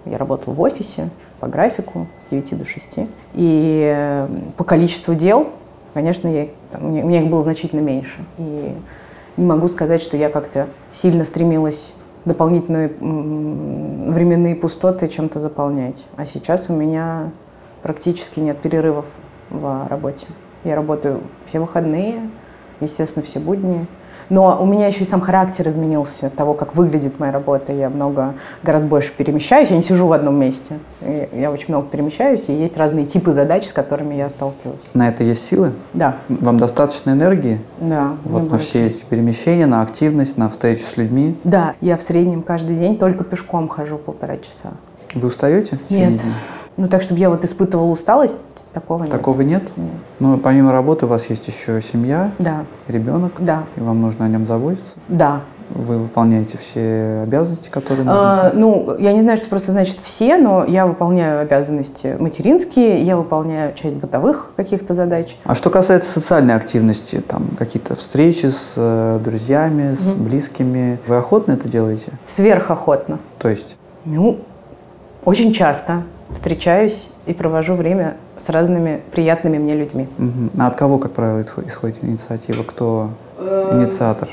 я 0.05 0.17
работала 0.17 0.53
в 0.53 0.61
офисе 0.61 1.09
по 1.39 1.47
графику 1.47 2.07
с 2.27 2.31
9 2.31 2.57
до 2.57 2.65
6. 2.65 2.99
И 3.33 3.93
э, 3.95 4.27
по 4.57 4.63
количеству 4.63 5.13
дел, 5.13 5.49
конечно, 5.93 6.27
я, 6.27 6.47
меня, 6.79 7.03
у 7.03 7.07
меня 7.07 7.21
их 7.21 7.29
было 7.29 7.43
значительно 7.43 7.81
меньше. 7.81 8.19
И 8.37 8.73
не 9.37 9.45
могу 9.45 9.67
сказать, 9.67 10.01
что 10.01 10.17
я 10.17 10.29
как-то 10.29 10.67
сильно 10.91 11.23
стремилась 11.23 11.93
дополнительные 12.25 12.89
временные 12.99 14.55
пустоты 14.55 15.07
чем-то 15.07 15.39
заполнять. 15.39 16.05
А 16.17 16.25
сейчас 16.25 16.69
у 16.69 16.73
меня 16.73 17.31
практически 17.81 18.39
нет 18.39 18.59
перерывов 18.59 19.05
в 19.49 19.87
работе. 19.87 20.27
Я 20.63 20.75
работаю 20.75 21.21
все 21.45 21.59
выходные, 21.59 22.29
естественно, 22.79 23.25
все 23.25 23.39
будни. 23.39 23.87
Но 24.31 24.57
у 24.61 24.65
меня 24.65 24.87
еще 24.87 25.01
и 25.01 25.05
сам 25.05 25.19
характер 25.19 25.67
изменился, 25.67 26.29
того, 26.29 26.53
как 26.53 26.73
выглядит 26.73 27.19
моя 27.19 27.33
работа. 27.33 27.73
Я 27.73 27.89
много, 27.89 28.33
гораздо 28.63 28.87
больше 28.87 29.11
перемещаюсь, 29.11 29.71
я 29.71 29.77
не 29.77 29.83
сижу 29.83 30.07
в 30.07 30.13
одном 30.13 30.35
месте. 30.39 30.79
Я 31.33 31.51
очень 31.51 31.65
много 31.67 31.87
перемещаюсь, 31.87 32.47
и 32.47 32.53
есть 32.53 32.77
разные 32.77 33.05
типы 33.05 33.33
задач, 33.33 33.67
с 33.67 33.73
которыми 33.73 34.15
я 34.15 34.29
сталкиваюсь. 34.29 34.79
На 34.93 35.09
это 35.09 35.25
есть 35.25 35.45
силы? 35.45 35.73
Да. 35.93 36.15
Вам 36.29 36.57
достаточно 36.57 37.11
энергии? 37.11 37.59
Да. 37.81 38.13
Вот 38.23 38.49
на 38.49 38.57
все 38.57 38.87
эти 38.87 39.03
перемещения, 39.03 39.65
на 39.65 39.81
активность, 39.81 40.37
на 40.37 40.49
встречу 40.49 40.85
с 40.85 40.95
людьми? 40.95 41.37
Да, 41.43 41.73
я 41.81 41.97
в 41.97 42.01
среднем 42.01 42.41
каждый 42.41 42.77
день 42.77 42.97
только 42.97 43.25
пешком 43.25 43.67
хожу 43.67 43.97
полтора 43.97 44.37
часа. 44.37 44.71
Вы 45.13 45.27
устаете? 45.27 45.77
Нет. 45.89 46.21
Ну, 46.77 46.87
так, 46.87 47.01
чтобы 47.01 47.19
я 47.19 47.29
вот 47.29 47.43
испытывала 47.43 47.91
усталость, 47.91 48.37
такого 48.73 49.03
нет. 49.03 49.11
Такого 49.11 49.41
нет? 49.41 49.63
Нет. 49.75 49.91
Ну, 50.19 50.37
помимо 50.37 50.71
работы 50.71 51.05
у 51.05 51.09
вас 51.09 51.29
есть 51.29 51.47
еще 51.47 51.81
семья, 51.81 52.31
да. 52.39 52.65
ребенок, 52.87 53.33
да. 53.39 53.65
и 53.75 53.81
вам 53.81 54.01
нужно 54.01 54.25
о 54.25 54.29
нем 54.29 54.45
заботиться? 54.45 54.95
Да. 55.07 55.41
Вы 55.73 55.97
выполняете 55.99 56.57
все 56.57 57.21
обязанности, 57.23 57.69
которые 57.69 58.05
нужно? 58.05 58.47
А, 58.47 58.51
ну, 58.53 58.95
я 58.99 59.13
не 59.13 59.21
знаю, 59.21 59.37
что 59.37 59.47
просто 59.47 59.71
значит 59.71 59.97
все, 60.03 60.37
но 60.37 60.65
я 60.65 60.85
выполняю 60.85 61.39
обязанности 61.39 62.17
материнские, 62.19 63.01
я 63.01 63.15
выполняю 63.15 63.73
часть 63.73 63.95
бытовых 63.95 64.53
каких-то 64.57 64.93
задач. 64.93 65.37
А 65.45 65.55
что 65.55 65.69
касается 65.69 66.11
социальной 66.11 66.55
активности, 66.55 67.23
там 67.25 67.49
какие-то 67.57 67.95
встречи 67.95 68.47
с 68.47 68.73
э, 68.75 69.19
друзьями, 69.23 69.95
с 69.95 70.07
угу. 70.07 70.23
близкими, 70.23 70.99
вы 71.07 71.15
охотно 71.17 71.53
это 71.53 71.69
делаете? 71.69 72.11
Сверхохотно. 72.25 73.19
То 73.39 73.47
есть? 73.47 73.77
Ну, 74.03 74.39
очень 75.23 75.53
часто 75.53 76.03
встречаюсь 76.33 77.09
и 77.25 77.33
провожу 77.33 77.75
время 77.75 78.17
с 78.37 78.49
разными 78.49 79.01
приятными 79.11 79.57
мне 79.57 79.75
людьми. 79.75 80.07
Угу. 80.17 80.59
А 80.59 80.67
от 80.67 80.75
кого, 80.75 80.97
как 80.97 81.11
правило, 81.11 81.41
исходит 81.41 81.97
инициатива? 82.01 82.63
Кто 82.63 83.09
инициатор? 83.39 84.29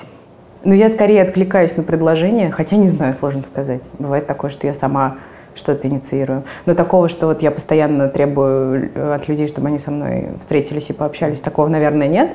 Ну, 0.65 0.75
я 0.75 0.89
скорее 0.89 1.23
откликаюсь 1.23 1.77
на 1.77 1.83
предложение, 1.83 2.51
хотя 2.51 2.77
не 2.77 2.89
знаю, 2.89 3.15
сложно 3.15 3.45
сказать. 3.45 3.83
Бывает 3.99 4.27
такое, 4.27 4.51
что 4.51 4.67
я 4.67 4.75
сама 4.75 5.17
что-то 5.55 5.89
инициирую. 5.89 6.45
Но 6.67 6.75
такого, 6.75 7.09
что 7.09 7.27
вот 7.27 7.43
я 7.43 7.51
постоянно 7.51 8.09
требую 8.09 8.91
э, 8.95 9.15
от 9.15 9.29
людей, 9.29 9.49
чтобы 9.49 9.69
они 9.69 9.79
со 9.79 9.91
мной 9.91 10.29
встретились 10.39 10.91
и 10.91 10.93
пообщались, 10.93 11.41
такого, 11.41 11.69
наверное, 11.69 12.09
нет. 12.09 12.31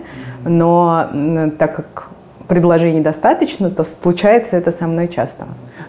Но 0.45 1.07
так 1.57 1.75
как 1.75 2.09
предложений 2.47 3.01
достаточно, 3.01 3.69
то 3.69 3.83
случается 3.83 4.57
это 4.57 4.71
со 4.71 4.87
мной 4.87 5.07
часто. 5.07 5.45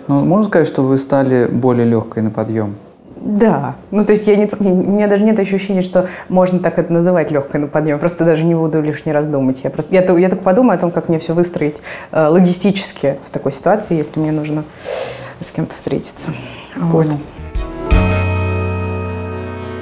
Ну, 0.06 0.24
можно 0.24 0.46
сказать, 0.46 0.68
что 0.68 0.82
вы 0.82 0.96
стали 0.98 1.46
более 1.46 1.86
легкой 1.86 2.22
на 2.22 2.30
подъем? 2.30 2.76
Да. 3.24 3.76
Ну, 3.90 4.04
то 4.04 4.12
есть 4.12 4.26
я 4.26 4.36
не, 4.36 4.46
у 4.58 4.64
меня 4.64 5.08
даже 5.08 5.24
нет 5.24 5.38
ощущения, 5.40 5.80
что 5.80 6.08
можно 6.28 6.58
так 6.58 6.78
это 6.78 6.92
называть 6.92 7.30
легкой 7.30 7.58
на 7.58 7.68
подъем. 7.68 7.98
Просто 7.98 8.24
даже 8.24 8.44
не 8.44 8.54
буду 8.54 8.82
лишний 8.82 9.12
раз 9.12 9.26
думать. 9.26 9.60
Я, 9.64 9.70
просто, 9.70 9.94
я, 9.94 10.02
я 10.02 10.28
только 10.28 10.44
подумаю 10.44 10.76
о 10.76 10.78
том, 10.78 10.90
как 10.90 11.08
мне 11.08 11.18
все 11.18 11.32
выстроить 11.32 11.78
э, 12.12 12.26
логистически 12.26 13.16
в 13.26 13.30
такой 13.30 13.52
ситуации, 13.52 13.96
если 13.96 14.20
мне 14.20 14.30
нужно 14.30 14.64
с 15.40 15.50
кем-то 15.50 15.72
встретиться. 15.72 16.34
Понял. 16.92 17.18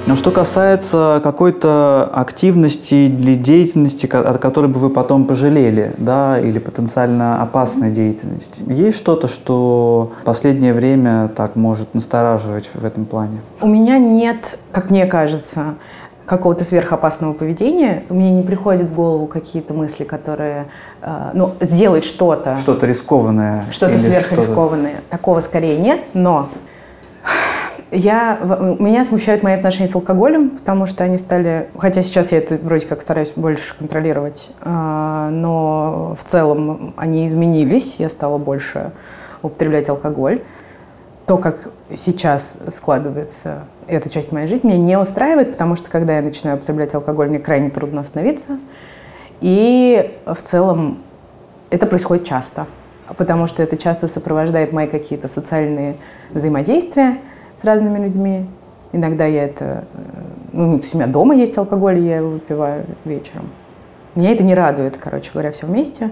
Но 0.05 0.17
что 0.17 0.31
касается 0.31 1.21
какой-то 1.23 2.09
активности 2.13 2.93
или 2.93 3.35
деятельности, 3.35 4.05
от 4.05 4.37
которой 4.39 4.67
бы 4.67 4.79
вы 4.79 4.89
потом 4.89 5.25
пожалели, 5.25 5.93
да, 5.97 6.39
или 6.39 6.59
потенциально 6.59 7.41
опасной 7.41 7.89
деятельности, 7.89 8.63
есть 8.67 8.97
что-то, 8.97 9.29
что 9.29 10.11
в 10.21 10.25
последнее 10.25 10.73
время 10.73 11.29
так 11.29 11.55
может 11.55 11.93
настораживать 11.93 12.69
в 12.73 12.83
этом 12.83 13.05
плане? 13.05 13.39
У 13.61 13.67
меня 13.67 13.97
нет, 13.97 14.59
как 14.73 14.89
мне 14.89 15.05
кажется, 15.05 15.75
какого-то 16.25 16.63
сверхопасного 16.65 17.33
поведения, 17.33 18.03
мне 18.09 18.31
не 18.31 18.43
приходят 18.43 18.87
в 18.87 18.93
голову 18.93 19.27
какие-то 19.27 19.73
мысли, 19.73 20.03
которые, 20.03 20.67
э, 21.01 21.31
ну, 21.33 21.53
сделать 21.59 22.05
что-то. 22.05 22.57
Что-то 22.57 22.85
рискованное. 22.85 23.65
Что-то 23.71 23.99
сверхрискованное. 23.99 24.95
Что 24.95 25.09
Такого 25.09 25.41
скорее 25.41 25.77
нет, 25.77 25.99
но 26.13 26.49
я, 27.93 28.39
меня 28.79 29.03
смущают 29.03 29.43
мои 29.43 29.53
отношения 29.53 29.87
с 29.87 29.95
алкоголем, 29.95 30.49
потому 30.51 30.85
что 30.85 31.03
они 31.03 31.17
стали, 31.17 31.69
хотя 31.77 32.03
сейчас 32.03 32.31
я 32.31 32.39
это 32.39 32.57
вроде 32.57 32.87
как 32.87 33.01
стараюсь 33.01 33.33
больше 33.35 33.77
контролировать, 33.77 34.51
э, 34.61 35.29
но 35.31 36.17
в 36.21 36.29
целом 36.29 36.93
они 36.97 37.27
изменились, 37.27 37.97
я 37.99 38.09
стала 38.09 38.37
больше 38.37 38.91
употреблять 39.41 39.89
алкоголь 39.89 40.41
то, 41.25 41.37
как 41.37 41.69
сейчас 41.93 42.57
складывается 42.69 43.63
эта 43.87 44.09
часть 44.09 44.31
моей 44.31 44.47
жизни, 44.47 44.67
меня 44.67 44.77
не 44.77 44.97
устраивает, 44.99 45.53
потому 45.53 45.75
что 45.75 45.89
когда 45.89 46.17
я 46.17 46.21
начинаю 46.21 46.57
употреблять 46.57 46.93
алкоголь, 46.93 47.29
мне 47.29 47.39
крайне 47.39 47.69
трудно 47.69 48.01
остановиться. 48.01 48.59
И 49.39 50.17
в 50.25 50.41
целом 50.41 50.99
это 51.69 51.85
происходит 51.85 52.25
часто, 52.25 52.67
потому 53.17 53.47
что 53.47 53.63
это 53.63 53.77
часто 53.77 54.07
сопровождает 54.07 54.73
мои 54.73 54.87
какие-то 54.87 55.27
социальные 55.27 55.95
взаимодействия 56.31 57.17
с 57.55 57.63
разными 57.63 58.03
людьми. 58.03 58.45
Иногда 58.91 59.25
я 59.25 59.43
это... 59.43 59.85
Ну, 60.51 60.79
у 60.93 60.97
меня 60.97 61.07
дома 61.07 61.35
есть 61.35 61.57
алкоголь, 61.57 61.99
я 61.99 62.17
его 62.17 62.29
выпиваю 62.29 62.85
вечером. 63.05 63.49
Меня 64.15 64.31
это 64.31 64.43
не 64.43 64.53
радует, 64.53 64.97
короче 64.97 65.31
говоря, 65.33 65.51
все 65.51 65.65
вместе. 65.65 66.11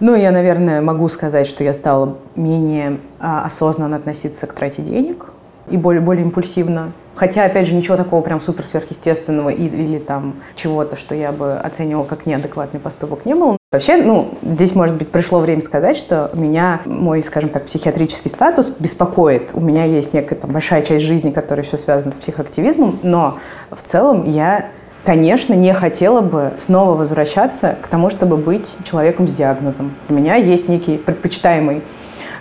Ну, 0.00 0.14
я, 0.14 0.30
наверное, 0.30 0.80
могу 0.80 1.08
сказать, 1.08 1.46
что 1.46 1.64
я 1.64 1.74
стала 1.74 2.16
менее 2.34 2.98
а, 3.18 3.44
осознанно 3.44 3.96
относиться 3.96 4.46
к 4.46 4.52
трате 4.54 4.82
денег 4.82 5.30
и 5.70 5.76
более, 5.76 6.00
более 6.00 6.24
импульсивно. 6.24 6.92
Хотя, 7.16 7.44
опять 7.44 7.66
же, 7.66 7.74
ничего 7.74 7.96
такого 7.96 8.20
прям 8.20 8.40
супер 8.40 8.64
сверхъестественного 8.64 9.48
или, 9.48 9.98
там 9.98 10.34
чего-то, 10.54 10.96
что 10.96 11.14
я 11.14 11.32
бы 11.32 11.54
оценивала 11.54 12.04
как 12.04 12.26
неадекватный 12.26 12.78
поступок, 12.78 13.24
не 13.24 13.34
было. 13.34 13.56
Вообще, 13.72 13.96
ну, 13.96 14.34
здесь, 14.42 14.74
может 14.74 14.96
быть, 14.96 15.08
пришло 15.08 15.40
время 15.40 15.62
сказать, 15.62 15.96
что 15.96 16.30
меня, 16.34 16.82
мой, 16.84 17.22
скажем 17.22 17.48
так, 17.48 17.64
психиатрический 17.64 18.30
статус 18.30 18.76
беспокоит. 18.78 19.50
У 19.54 19.60
меня 19.60 19.84
есть 19.84 20.12
некая 20.12 20.34
там 20.34 20.52
большая 20.52 20.82
часть 20.82 21.06
жизни, 21.06 21.30
которая 21.30 21.64
еще 21.64 21.78
связана 21.78 22.12
с 22.12 22.16
психоактивизмом, 22.16 22.98
но 23.02 23.38
в 23.70 23.82
целом 23.82 24.24
я 24.28 24.66
конечно, 25.06 25.54
не 25.54 25.72
хотела 25.72 26.20
бы 26.20 26.54
снова 26.56 26.96
возвращаться 26.96 27.78
к 27.80 27.86
тому, 27.86 28.10
чтобы 28.10 28.36
быть 28.36 28.74
человеком 28.82 29.28
с 29.28 29.32
диагнозом. 29.32 29.94
У 30.08 30.12
меня 30.12 30.34
есть 30.34 30.68
некий 30.68 30.98
предпочитаемый 30.98 31.82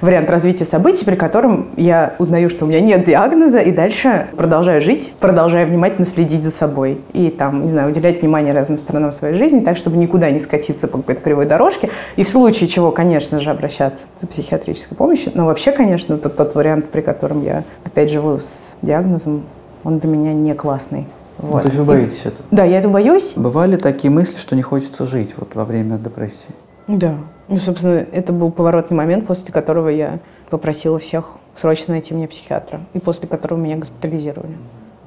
вариант 0.05 0.29
развития 0.29 0.65
событий, 0.65 1.03
при 1.05 1.15
котором 1.15 1.67
я 1.75 2.13
узнаю, 2.19 2.49
что 2.49 2.65
у 2.65 2.67
меня 2.67 2.79
нет 2.79 3.05
диагноза, 3.05 3.59
и 3.59 3.71
дальше 3.71 4.27
продолжаю 4.37 4.79
жить, 4.81 5.13
продолжаю 5.19 5.67
внимательно 5.67 6.05
следить 6.05 6.43
за 6.43 6.51
собой. 6.51 7.01
И 7.13 7.29
там, 7.29 7.65
не 7.65 7.69
знаю, 7.69 7.89
уделять 7.89 8.21
внимание 8.21 8.53
разным 8.53 8.77
сторонам 8.77 9.11
своей 9.11 9.35
жизни, 9.35 9.59
так, 9.59 9.77
чтобы 9.77 9.97
никуда 9.97 10.29
не 10.31 10.39
скатиться 10.39 10.87
по 10.87 10.99
какой-то 10.99 11.21
кривой 11.21 11.45
дорожке. 11.45 11.89
И 12.15 12.23
в 12.23 12.29
случае 12.29 12.69
чего, 12.69 12.91
конечно 12.91 13.39
же, 13.39 13.49
обращаться 13.49 14.05
за 14.21 14.27
психиатрической 14.27 14.95
помощью. 14.97 15.31
Но 15.35 15.45
вообще, 15.45 15.71
конечно, 15.71 16.13
это 16.13 16.29
тот 16.29 16.55
вариант, 16.55 16.89
при 16.89 17.01
котором 17.01 17.43
я 17.43 17.63
опять 17.83 18.11
живу 18.11 18.39
с 18.39 18.75
диагнозом, 18.81 19.43
он 19.83 19.99
для 19.99 20.09
меня 20.09 20.33
не 20.33 20.53
классный. 20.53 21.07
Вот. 21.37 21.55
Ну, 21.55 21.59
то 21.59 21.65
есть 21.65 21.77
вы 21.77 21.83
боитесь 21.83 22.21
этого? 22.21 22.45
Да, 22.51 22.63
я 22.63 22.79
этого 22.79 22.93
боюсь. 22.93 23.33
Бывали 23.35 23.75
такие 23.75 24.09
мысли, 24.09 24.37
что 24.37 24.55
не 24.55 24.61
хочется 24.61 25.05
жить 25.05 25.31
вот 25.37 25.55
во 25.55 25.65
время 25.65 25.97
депрессии? 25.97 26.49
Да. 26.87 27.15
Ну, 27.47 27.57
собственно, 27.57 28.05
это 28.11 28.33
был 28.33 28.51
поворотный 28.51 28.97
момент, 28.97 29.27
после 29.27 29.53
которого 29.53 29.89
я 29.89 30.19
попросила 30.49 30.99
всех 30.99 31.37
срочно 31.55 31.93
найти 31.93 32.13
мне 32.13 32.27
психиатра, 32.27 32.81
и 32.93 32.99
после 32.99 33.27
которого 33.27 33.59
меня 33.59 33.77
госпитализировали. 33.77 34.57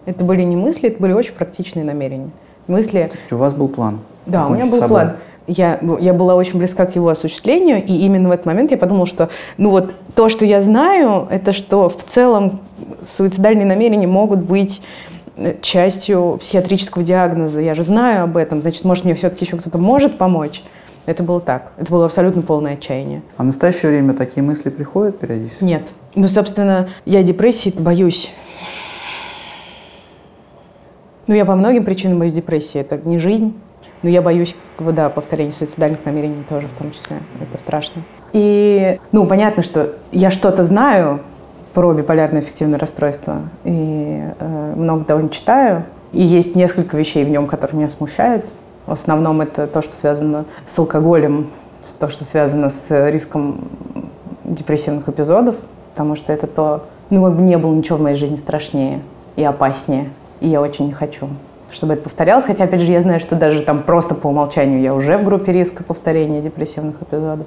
Это 0.07 0.25
были 0.25 0.43
не 0.43 0.57
мысли, 0.57 0.89
это 0.89 1.01
были 1.01 1.13
очень 1.13 1.35
практичные 1.35 1.85
намерения. 1.85 2.31
Мысли... 2.67 3.11
У 3.31 3.37
вас 3.37 3.55
был 3.55 3.69
план? 3.69 4.01
Да, 4.27 4.47
у 4.47 4.55
меня 4.55 4.67
был 4.67 4.79
собой. 4.79 4.89
план. 4.89 5.13
Я, 5.47 5.81
я 6.01 6.13
была 6.13 6.35
очень 6.35 6.59
близка 6.59 6.85
к 6.85 6.95
его 6.95 7.09
осуществлению, 7.09 7.83
и 7.83 7.95
именно 7.95 8.29
в 8.29 8.33
этот 8.33 8.45
момент 8.45 8.71
я 8.71 8.77
подумала, 8.77 9.07
что 9.07 9.31
ну 9.57 9.71
вот 9.71 9.95
то, 10.15 10.29
что 10.29 10.45
я 10.45 10.61
знаю, 10.61 11.27
это 11.31 11.53
что 11.53 11.89
в 11.89 12.05
целом 12.05 12.61
суицидальные 13.03 13.65
намерения 13.65 14.07
могут 14.07 14.41
быть 14.41 14.83
частью 15.63 16.37
психиатрического 16.41 17.03
диагноза. 17.03 17.61
Я 17.61 17.75
же 17.75 17.83
знаю 17.83 18.25
об 18.25 18.37
этом, 18.37 18.61
значит, 18.61 18.85
может, 18.85 19.05
мне 19.05 19.15
все-таки 19.15 19.45
еще 19.45 19.57
кто-то 19.57 19.79
может 19.79 20.19
помочь. 20.19 20.63
Это 21.09 21.23
было 21.23 21.41
так. 21.41 21.73
Это 21.79 21.91
было 21.91 22.05
абсолютно 22.05 22.43
полное 22.43 22.75
отчаяние. 22.75 23.23
А 23.39 23.43
в 23.43 23.47
настоящее 23.47 23.91
время 23.91 24.13
такие 24.13 24.43
мысли 24.43 24.69
приходят 24.69 25.19
периодически? 25.19 25.65
Нет. 25.65 25.91
Ну, 26.15 26.29
собственно, 26.29 26.91
я 27.07 27.23
депрессии 27.23 27.73
боюсь. 27.75 28.35
Ну, 31.27 31.35
я 31.35 31.47
по 31.47 31.55
многим 31.55 31.85
причинам 31.85 32.19
боюсь 32.19 32.35
депрессии. 32.35 32.79
Это 32.79 32.99
не 33.09 33.19
жизнь, 33.19 33.59
но 34.03 34.11
я 34.11 34.21
боюсь, 34.21 34.55
да, 34.79 35.09
повторения 35.09 35.53
суицидальных 35.53 36.05
намерений 36.05 36.45
тоже 36.47 36.67
в 36.67 36.73
том 36.73 36.91
числе. 36.91 37.21
Это 37.41 37.59
страшно. 37.59 38.03
И, 38.35 39.01
ну, 39.11 39.25
понятно, 39.25 39.63
что 39.63 39.95
я 40.13 40.31
что-то 40.31 40.63
знаю, 40.63 41.21
про 41.73 41.95
биполярное 41.95 42.43
эффективное 42.43 42.79
расстройство. 42.79 43.49
И 43.65 44.25
э, 44.39 44.73
много 44.77 45.07
довольно 45.07 45.31
читаю. 45.31 45.85
И 46.13 46.21
есть 46.21 46.55
несколько 46.55 46.99
вещей 46.99 47.25
в 47.25 47.31
нем, 47.31 47.47
которые 47.47 47.79
меня 47.79 47.89
смущают. 47.89 48.45
В 48.89 48.93
основном 48.93 49.43
это 49.43 49.67
то, 49.67 49.83
что 49.83 49.93
связано 49.95 50.47
с 50.65 50.79
алкоголем, 50.79 51.51
то, 52.01 52.09
что 52.09 52.25
связано 52.25 52.71
с 52.71 53.11
риском 53.11 53.69
депрессивных 54.45 55.11
эпизодов, 55.11 55.57
потому 55.93 56.17
что 56.17 56.33
это 56.33 56.47
то, 56.47 56.87
ну, 57.11 57.31
не 57.35 57.59
было 57.59 57.75
ничего 57.75 57.99
в 57.99 58.01
моей 58.01 58.17
жизни 58.17 58.37
страшнее 58.37 59.03
и 59.37 59.45
опаснее. 59.45 60.09
И 60.41 60.49
я 60.49 60.63
очень 60.63 60.87
не 60.87 60.95
хочу, 60.95 61.29
чтобы 61.71 61.93
это 61.93 62.05
повторялось. 62.05 62.47
Хотя, 62.47 62.65
опять 62.65 62.81
же, 62.81 62.91
я 62.91 63.03
знаю, 63.03 63.21
что 63.21 63.37
даже 63.37 63.61
там 63.61 63.83
просто 63.83 64.15
по 64.15 64.29
умолчанию 64.29 64.81
я 64.81 64.95
уже 64.95 65.19
в 65.19 65.25
группе 65.25 65.53
риска 65.53 65.85
повторения 65.85 66.41
депрессивных 66.41 67.03
эпизодов. 67.03 67.47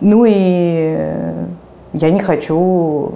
Ну 0.00 0.24
и 0.26 0.96
я 1.92 2.10
не 2.10 2.20
хочу 2.20 3.12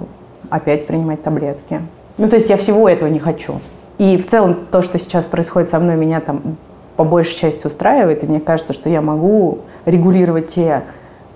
опять 0.51 0.85
принимать 0.85 1.23
таблетки. 1.23 1.81
Ну, 2.19 2.29
то 2.29 2.35
есть 2.35 2.51
я 2.51 2.57
всего 2.57 2.87
этого 2.87 3.09
не 3.09 3.19
хочу. 3.19 3.59
И 3.97 4.15
в 4.17 4.27
целом 4.27 4.67
то, 4.69 4.83
что 4.83 4.99
сейчас 4.99 5.25
происходит 5.25 5.69
со 5.69 5.79
мной, 5.79 5.95
меня 5.95 6.21
там 6.21 6.57
по 6.97 7.03
большей 7.03 7.37
части 7.37 7.65
устраивает, 7.65 8.23
и 8.23 8.27
мне 8.27 8.41
кажется, 8.41 8.73
что 8.73 8.89
я 8.89 9.01
могу 9.01 9.59
регулировать 9.85 10.47
те 10.47 10.83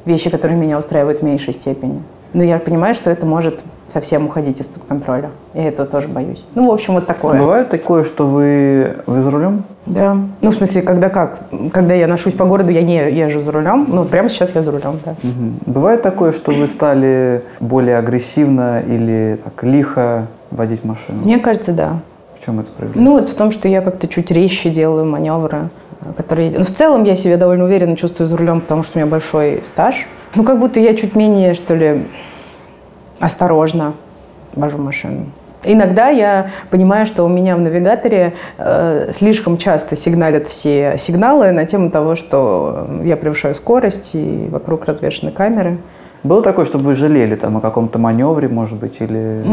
вещи, 0.06 0.30
которые 0.30 0.58
меня 0.58 0.78
устраивают 0.78 1.20
в 1.20 1.24
меньшей 1.24 1.54
степени. 1.54 2.02
Но 2.34 2.44
я 2.44 2.58
понимаю, 2.58 2.94
что 2.94 3.10
это 3.10 3.26
может 3.26 3.62
совсем 3.88 4.26
уходить 4.26 4.60
из-под 4.62 4.84
контроля. 4.86 5.32
Я 5.54 5.68
этого 5.68 5.86
тоже 5.88 6.08
боюсь. 6.08 6.46
Ну, 6.56 6.70
в 6.70 6.74
общем, 6.74 6.94
вот 6.94 7.06
такое. 7.06 7.38
Бывает 7.38 7.70
такое, 7.70 8.04
что 8.04 8.26
вы, 8.26 8.96
вы 9.06 9.22
за 9.22 9.30
рулем? 9.30 9.64
Да. 9.86 10.18
Ну, 10.40 10.52
в 10.52 10.56
смысле, 10.56 10.82
когда 10.82 11.10
как? 11.10 11.40
Когда 11.74 11.94
я 11.94 12.08
ношусь 12.08 12.34
по 12.34 12.46
городу, 12.46 12.70
я 12.70 12.82
не 12.84 13.12
езжу 13.12 13.42
за 13.42 13.52
рулем. 13.52 13.86
Ну, 13.90 14.06
прямо 14.06 14.30
сейчас 14.30 14.56
я 14.56 14.62
за 14.62 14.72
рулем, 14.72 15.00
да. 15.06 15.12
Угу. 15.12 15.74
Бывает 15.74 16.02
такое, 16.02 16.32
что 16.32 16.52
вы 16.52 16.68
стали 16.68 17.44
более 17.60 17.98
агрессивно 17.98 18.82
или 18.82 19.38
так 19.44 19.62
лихо 19.64 20.28
водить 20.52 20.86
машину? 20.86 21.22
Мне 21.24 21.38
кажется, 21.38 21.74
да. 21.74 22.00
В 22.42 22.46
чем 22.46 22.60
это 22.60 22.72
проявляется? 22.72 23.04
Ну, 23.04 23.12
вот 23.20 23.30
в 23.30 23.36
том, 23.36 23.52
что 23.52 23.68
я 23.68 23.82
как-то 23.82 24.08
чуть 24.08 24.32
резче 24.32 24.72
делаю 24.72 25.06
маневры 25.06 25.70
которые... 26.18 26.52
Ну, 26.52 26.64
в 26.64 26.72
целом 26.72 27.04
я 27.04 27.16
себя 27.16 27.38
довольно 27.38 27.66
уверенно 27.66 27.96
чувствую 27.96 28.28
за 28.28 28.36
рулем, 28.36 28.62
потому 28.62 28.82
что 28.82 28.98
у 28.98 29.02
меня 29.02 29.10
большой 29.10 29.62
стаж. 29.64 30.08
Ну, 30.34 30.44
как 30.44 30.60
будто 30.60 30.80
я 30.80 30.96
чуть 30.96 31.16
менее, 31.16 31.54
что 31.54 31.76
ли, 31.76 32.08
осторожно 33.20 33.94
вожу 34.56 34.80
машину. 34.80 35.26
Иногда 35.64 36.08
я 36.08 36.50
понимаю, 36.72 37.06
что 37.06 37.24
у 37.24 37.28
меня 37.28 37.56
в 37.56 37.60
навигаторе 37.60 38.34
э, 38.58 39.12
слишком 39.12 39.58
часто 39.58 39.96
сигналят 39.96 40.48
все 40.48 40.96
сигналы 40.98 41.52
на 41.52 41.66
тему 41.66 41.92
того, 41.92 42.16
что 42.16 42.88
я 43.04 43.16
превышаю 43.16 43.54
скорость 43.54 44.16
и 44.16 44.48
вокруг 44.50 44.86
развешаны 44.86 45.32
камеры. 45.32 45.78
Было 46.24 46.42
такое, 46.42 46.66
чтобы 46.66 46.86
вы 46.86 46.96
жалели 46.96 47.36
там 47.36 47.58
о 47.58 47.62
каком-то 47.62 48.00
маневре, 48.00 48.48
может 48.48 48.80
быть, 48.80 48.96
или... 49.00 49.44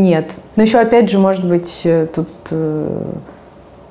нет. 0.00 0.36
Но 0.56 0.62
еще, 0.62 0.78
опять 0.78 1.10
же, 1.10 1.18
может 1.18 1.46
быть, 1.46 1.82
э, 1.84 2.06
тут 2.14 2.28
э, 2.50 3.02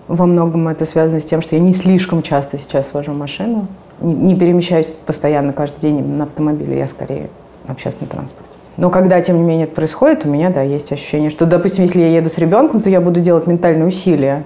во 0.08 0.26
многом 0.26 0.68
это 0.68 0.86
связано 0.86 1.20
с 1.20 1.26
тем, 1.26 1.42
что 1.42 1.56
я 1.56 1.62
не 1.62 1.74
слишком 1.74 2.22
часто 2.22 2.58
сейчас 2.58 2.94
вожу 2.94 3.14
машину. 3.14 3.68
Не, 4.02 4.14
не 4.14 4.36
перемещаюсь 4.36 4.88
постоянно 5.06 5.54
каждый 5.54 5.80
день 5.80 6.04
на 6.04 6.26
автомобиле, 6.26 6.78
я 6.78 6.88
скорее 6.88 7.30
в 7.66 7.72
общественном 7.72 8.10
транспорте. 8.10 8.58
Но 8.78 8.90
когда, 8.90 9.22
тем 9.22 9.38
не 9.38 9.44
менее, 9.44 9.66
это 9.66 9.76
происходит, 9.76 10.26
у 10.26 10.30
меня, 10.30 10.50
да, 10.50 10.62
есть 10.62 10.92
ощущение, 10.92 11.30
что, 11.30 11.46
допустим, 11.46 11.84
если 11.84 12.02
я 12.02 12.10
еду 12.10 12.30
с 12.30 12.38
ребенком, 12.38 12.82
то 12.82 12.90
я 12.90 13.00
буду 13.00 13.22
делать 13.22 13.48
ментальные 13.48 13.88
усилия, 13.88 14.44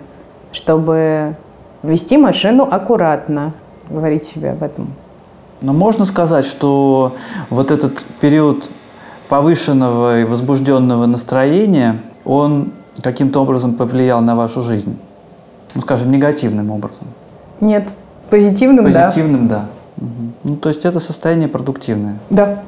чтобы 0.52 1.36
вести 1.82 2.18
машину 2.18 2.68
аккуратно, 2.70 3.54
говорить 3.90 4.26
себе 4.26 4.52
об 4.52 4.62
этом. 4.62 4.94
Но 5.62 5.74
можно 5.74 6.06
сказать, 6.06 6.46
что 6.46 7.16
вот 7.50 7.72
этот 7.72 8.06
период 8.22 8.70
повышенного 9.30 10.22
и 10.22 10.24
возбужденного 10.26 11.06
настроения, 11.06 12.02
он 12.26 12.72
каким-то 13.02 13.42
образом 13.42 13.76
повлиял 13.76 14.22
на 14.22 14.36
вашу 14.36 14.62
жизнь? 14.62 14.98
Ну, 15.76 15.82
скажем, 15.82 16.12
негативным 16.12 16.72
образом. 16.72 17.08
Нет. 17.62 17.88
Позитивным, 18.30 18.86
Позитивным, 18.86 19.48
да. 19.48 19.66
да. 19.98 20.06
Угу. 20.06 20.34
Ну, 20.44 20.56
то 20.58 20.70
есть 20.70 20.84
это 20.84 21.00
состояние 21.00 21.48
продуктивное. 21.48 22.16
Да. 22.30 22.60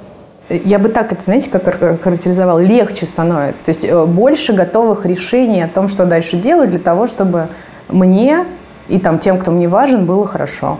Я 0.50 0.80
бы 0.80 0.90
так 0.90 1.12
это, 1.12 1.24
знаете, 1.24 1.50
как 1.50 1.64
характеризовал, 2.02 2.60
легче 2.60 3.06
становится. 3.06 3.66
То 3.66 3.70
есть 3.70 3.86
э, 3.86 4.06
больше 4.06 4.54
готовых 4.54 5.06
решений 5.06 5.62
о 5.62 5.68
том, 5.68 5.88
что 5.88 6.06
дальше 6.06 6.38
делать 6.38 6.70
для 6.70 6.80
того, 6.80 7.08
чтобы 7.08 7.48
мне 7.90 8.46
и 8.88 9.00
там 9.00 9.20
тем, 9.20 9.40
кто 9.40 9.52
мне 9.52 9.68
важен, 9.68 10.06
было 10.06 10.28
хорошо. 10.28 10.80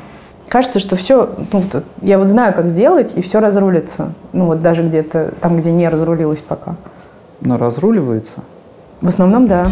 Кажется, 0.52 0.80
что 0.80 0.98
все, 0.98 1.30
ну, 1.54 1.64
я 2.02 2.20
вот 2.20 2.28
знаю, 2.28 2.54
как 2.54 2.68
сделать, 2.68 3.14
и 3.16 3.22
все 3.22 3.40
разрулится. 3.40 4.12
Ну 4.34 4.48
вот 4.48 4.62
даже 4.62 4.84
где-то 4.84 5.34
там, 5.40 5.58
где 5.58 5.72
не 5.72 5.88
разрулилось 5.88 6.42
пока. 6.42 6.76
Но 7.40 7.58
разруливается? 7.58 8.42
В 9.00 9.08
основном, 9.08 9.48
да. 9.48 9.70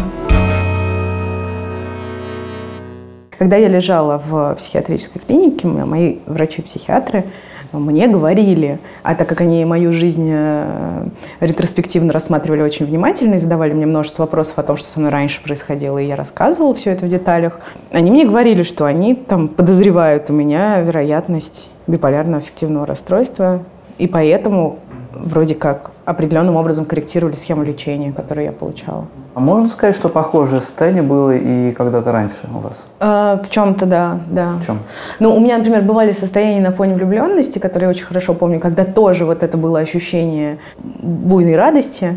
Когда 3.38 3.56
я 3.56 3.68
лежала 3.68 4.16
в 4.16 4.54
психиатрической 4.54 5.20
клинике, 5.20 5.68
мои 5.68 6.20
врачи-психиатры 6.24 7.24
мне 7.72 8.08
говорили, 8.08 8.78
а 9.02 9.14
так 9.14 9.28
как 9.28 9.40
они 9.40 9.64
мою 9.64 9.92
жизнь 9.92 10.28
э, 10.30 11.06
ретроспективно 11.40 12.12
рассматривали 12.12 12.62
очень 12.62 12.86
внимательно 12.86 13.34
и 13.34 13.38
задавали 13.38 13.72
мне 13.72 13.86
множество 13.86 14.24
вопросов 14.24 14.58
о 14.58 14.62
том, 14.62 14.76
что 14.76 14.88
со 14.88 14.98
мной 14.98 15.10
раньше 15.10 15.42
происходило, 15.42 15.98
и 15.98 16.06
я 16.06 16.16
рассказывала 16.16 16.74
все 16.74 16.90
это 16.90 17.06
в 17.06 17.08
деталях, 17.08 17.60
они 17.92 18.10
мне 18.10 18.24
говорили, 18.24 18.62
что 18.62 18.86
они 18.86 19.14
там 19.14 19.48
подозревают 19.48 20.30
у 20.30 20.32
меня 20.32 20.80
вероятность 20.80 21.70
биполярного 21.86 22.38
аффективного 22.38 22.86
расстройства, 22.86 23.62
и 23.98 24.06
поэтому 24.06 24.78
вроде 25.12 25.54
как 25.54 25.92
определенным 26.10 26.56
образом 26.56 26.84
корректировали 26.84 27.34
схему 27.34 27.62
лечения, 27.62 28.12
которую 28.12 28.46
я 28.46 28.52
получала. 28.52 29.06
А 29.34 29.40
можно 29.40 29.68
сказать, 29.68 29.94
что 29.94 30.08
похожее 30.08 30.60
состояние 30.60 31.02
было 31.02 31.36
и 31.36 31.72
когда-то 31.72 32.10
раньше 32.10 32.36
у 32.52 32.58
вас? 32.58 32.72
А, 32.98 33.40
в 33.42 33.48
чем-то, 33.48 33.86
да, 33.86 34.20
да. 34.28 34.54
В 34.60 34.66
чем? 34.66 34.80
Ну, 35.20 35.36
у 35.36 35.40
меня, 35.40 35.58
например, 35.58 35.82
бывали 35.82 36.12
состояния 36.12 36.60
на 36.60 36.72
фоне 36.72 36.94
влюбленности, 36.94 37.58
которые 37.58 37.86
я 37.86 37.90
очень 37.90 38.06
хорошо 38.06 38.34
помню, 38.34 38.58
когда 38.58 38.84
тоже 38.84 39.24
вот 39.24 39.42
это 39.44 39.56
было 39.56 39.78
ощущение 39.78 40.58
буйной 40.78 41.54
радости, 41.56 42.16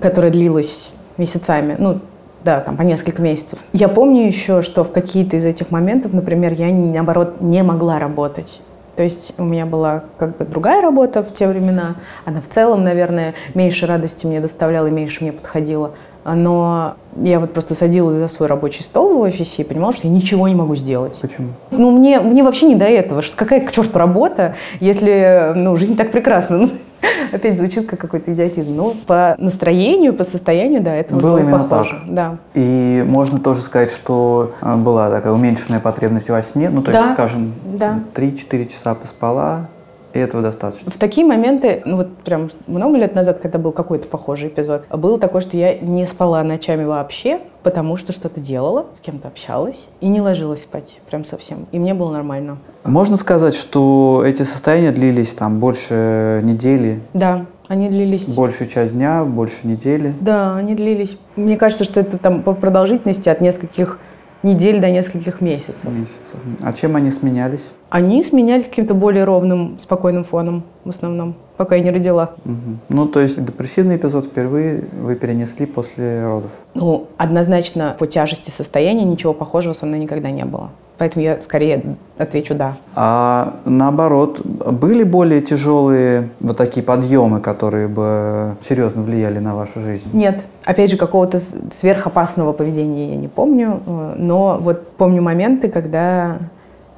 которая 0.00 0.30
длилась 0.30 0.90
месяцами, 1.16 1.76
ну, 1.78 2.00
да, 2.44 2.60
там 2.60 2.76
по 2.76 2.82
несколько 2.82 3.22
месяцев. 3.22 3.58
Я 3.72 3.88
помню 3.88 4.26
еще, 4.26 4.62
что 4.62 4.84
в 4.84 4.92
какие-то 4.92 5.36
из 5.36 5.44
этих 5.44 5.70
моментов, 5.70 6.12
например, 6.12 6.52
я, 6.52 6.70
наоборот, 6.70 7.40
не 7.40 7.62
могла 7.62 7.98
работать. 7.98 8.60
То 8.96 9.02
есть 9.02 9.32
у 9.38 9.44
меня 9.44 9.66
была 9.66 10.04
как 10.18 10.36
бы 10.36 10.44
другая 10.44 10.82
работа 10.82 11.22
в 11.22 11.32
те 11.32 11.46
времена. 11.46 11.96
Она 12.24 12.40
в 12.40 12.52
целом, 12.52 12.84
наверное, 12.84 13.34
меньше 13.54 13.86
радости 13.86 14.26
мне 14.26 14.40
доставляла 14.40 14.88
и 14.88 14.90
меньше 14.90 15.22
мне 15.22 15.32
подходила. 15.32 15.92
Но 16.24 16.96
я 17.16 17.40
вот 17.40 17.52
просто 17.52 17.74
садилась 17.74 18.16
за 18.16 18.28
свой 18.28 18.48
рабочий 18.48 18.82
стол 18.82 19.16
в 19.16 19.20
офисе 19.20 19.62
и 19.62 19.64
понимала, 19.64 19.92
что 19.92 20.06
я 20.06 20.12
ничего 20.12 20.48
не 20.48 20.54
могу 20.54 20.76
сделать. 20.76 21.18
Почему? 21.20 21.48
Ну, 21.70 21.90
мне, 21.90 22.20
мне 22.20 22.42
вообще 22.42 22.66
не 22.66 22.74
до 22.74 22.84
этого. 22.84 23.22
Какая 23.34 23.60
к 23.60 23.72
черту 23.72 23.98
работа, 23.98 24.54
если 24.80 25.52
ну, 25.54 25.76
жизнь 25.76 25.96
так 25.96 26.10
прекрасна. 26.10 26.58
Ну, 26.58 26.68
опять 27.32 27.58
звучит 27.58 27.86
как 27.86 28.00
какой-то 28.00 28.32
идиотизм. 28.32 28.74
Но 28.74 28.94
по 29.06 29.34
настроению, 29.38 30.14
по 30.14 30.24
состоянию, 30.24 30.80
да, 30.80 30.94
это 30.94 31.14
было, 31.14 31.38
именно 31.38 31.64
похоже. 31.64 31.90
Так. 31.90 32.14
Да. 32.14 32.36
И 32.54 33.04
можно 33.06 33.38
тоже 33.38 33.62
сказать, 33.62 33.90
что 33.90 34.52
э, 34.60 34.76
была 34.76 35.10
такая 35.10 35.32
уменьшенная 35.32 35.80
потребность 35.80 36.28
во 36.28 36.42
сне. 36.42 36.70
Ну, 36.70 36.82
то 36.82 36.90
есть, 36.90 37.02
да. 37.02 37.12
скажем, 37.14 37.54
да. 37.64 38.00
3-4 38.14 38.68
часа 38.68 38.94
поспала, 38.94 39.68
и 40.12 40.18
этого 40.18 40.42
достаточно. 40.42 40.90
В 40.90 40.96
такие 40.96 41.26
моменты, 41.26 41.82
ну 41.84 41.96
вот 41.96 42.16
прям 42.18 42.50
много 42.66 42.96
лет 42.96 43.14
назад, 43.14 43.40
когда 43.40 43.58
был 43.58 43.72
какой-то 43.72 44.08
похожий 44.08 44.48
эпизод, 44.48 44.84
было 44.90 45.18
такое, 45.18 45.40
что 45.40 45.56
я 45.56 45.78
не 45.78 46.06
спала 46.06 46.42
ночами 46.42 46.84
вообще, 46.84 47.40
потому 47.62 47.96
что 47.96 48.12
что-то 48.12 48.40
делала, 48.40 48.86
с 48.94 49.00
кем-то 49.00 49.28
общалась 49.28 49.88
и 50.00 50.08
не 50.08 50.20
ложилась 50.20 50.62
спать 50.62 51.00
прям 51.08 51.24
совсем. 51.24 51.66
И 51.72 51.78
мне 51.78 51.94
было 51.94 52.12
нормально. 52.12 52.58
Можно 52.84 53.16
сказать, 53.16 53.54
что 53.54 54.22
эти 54.26 54.42
состояния 54.42 54.90
длились 54.90 55.34
там 55.34 55.60
больше 55.60 56.40
недели? 56.42 57.00
Да, 57.12 57.46
они 57.68 57.88
длились... 57.88 58.34
Большую 58.34 58.68
часть 58.68 58.94
дня, 58.94 59.22
больше 59.24 59.58
недели? 59.62 60.14
Да, 60.20 60.56
они 60.56 60.74
длились. 60.74 61.16
Мне 61.36 61.56
кажется, 61.56 61.84
что 61.84 62.00
это 62.00 62.18
там 62.18 62.42
по 62.42 62.52
продолжительности 62.52 63.28
от 63.28 63.40
нескольких 63.40 64.00
недель 64.42 64.80
до 64.80 64.90
нескольких 64.90 65.40
месяцев. 65.40 65.84
Месяцев. 65.84 66.36
А 66.62 66.72
чем 66.72 66.96
они 66.96 67.10
сменялись? 67.10 67.70
Они 67.90 68.22
сменялись 68.22 68.68
каким-то 68.68 68.94
более 68.94 69.24
ровным, 69.24 69.78
спокойным 69.78 70.24
фоном 70.24 70.64
в 70.84 70.88
основном, 70.88 71.34
пока 71.56 71.76
я 71.76 71.82
не 71.82 71.90
родила. 71.90 72.34
Угу. 72.44 72.78
Ну, 72.88 73.06
то 73.08 73.20
есть 73.20 73.42
депрессивный 73.44 73.96
эпизод 73.96 74.26
впервые 74.26 74.84
вы 75.00 75.14
перенесли 75.16 75.66
после 75.66 76.24
родов? 76.24 76.50
Ну, 76.74 77.08
однозначно 77.16 77.96
по 77.98 78.06
тяжести 78.06 78.50
состояния 78.50 79.04
ничего 79.04 79.34
похожего 79.34 79.72
со 79.72 79.86
мной 79.86 79.98
никогда 79.98 80.30
не 80.30 80.44
было. 80.44 80.70
Поэтому 81.00 81.24
я 81.24 81.40
скорее 81.40 81.96
отвечу 82.18 82.54
«да». 82.54 82.74
А 82.94 83.54
наоборот, 83.64 84.42
были 84.44 85.02
более 85.02 85.40
тяжелые 85.40 86.28
вот 86.40 86.58
такие 86.58 86.82
подъемы, 86.82 87.40
которые 87.40 87.88
бы 87.88 88.56
серьезно 88.68 89.00
влияли 89.00 89.38
на 89.38 89.54
вашу 89.54 89.80
жизнь? 89.80 90.04
Нет. 90.12 90.44
Опять 90.66 90.90
же, 90.90 90.98
какого-то 90.98 91.38
сверхопасного 91.38 92.52
поведения 92.52 93.12
я 93.12 93.16
не 93.16 93.28
помню, 93.28 93.80
э, 93.86 94.14
но 94.18 94.58
вот 94.60 94.88
помню 94.98 95.22
моменты, 95.22 95.70
когда 95.70 96.36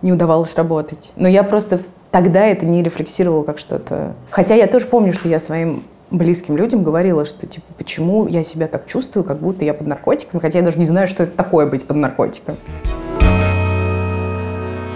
не 0.03 0.12
удавалось 0.12 0.57
работать. 0.57 1.12
Но 1.15 1.29
я 1.29 1.45
просто 1.45 1.79
тогда 2.11 2.45
это 2.45 2.67
не 2.67 2.83
рефлексировала 2.83 3.45
как 3.45 3.59
что-то. 3.59 4.15
Хотя 4.31 4.57
я 4.57 4.67
тоже 4.67 4.87
помню, 4.87 5.12
что 5.12 5.29
я 5.29 5.38
своим 5.38 5.85
близким 6.11 6.57
людям 6.57 6.83
говорила, 6.83 7.25
что 7.25 7.47
типа 7.47 7.67
почему 7.79 8.27
я 8.27 8.43
себя 8.43 8.67
так 8.67 8.88
чувствую, 8.88 9.23
как 9.23 9.38
будто 9.38 9.65
я 9.65 9.75
под 9.75 9.87
наркотиками, 9.87 10.41
хотя 10.41 10.59
я 10.59 10.65
даже 10.65 10.81
не 10.81 10.87
знаю, 10.87 11.07
что 11.07 11.23
это 11.23 11.37
такое 11.37 11.67
быть 11.67 11.85
под 11.85 11.99
наркотиком. 11.99 12.57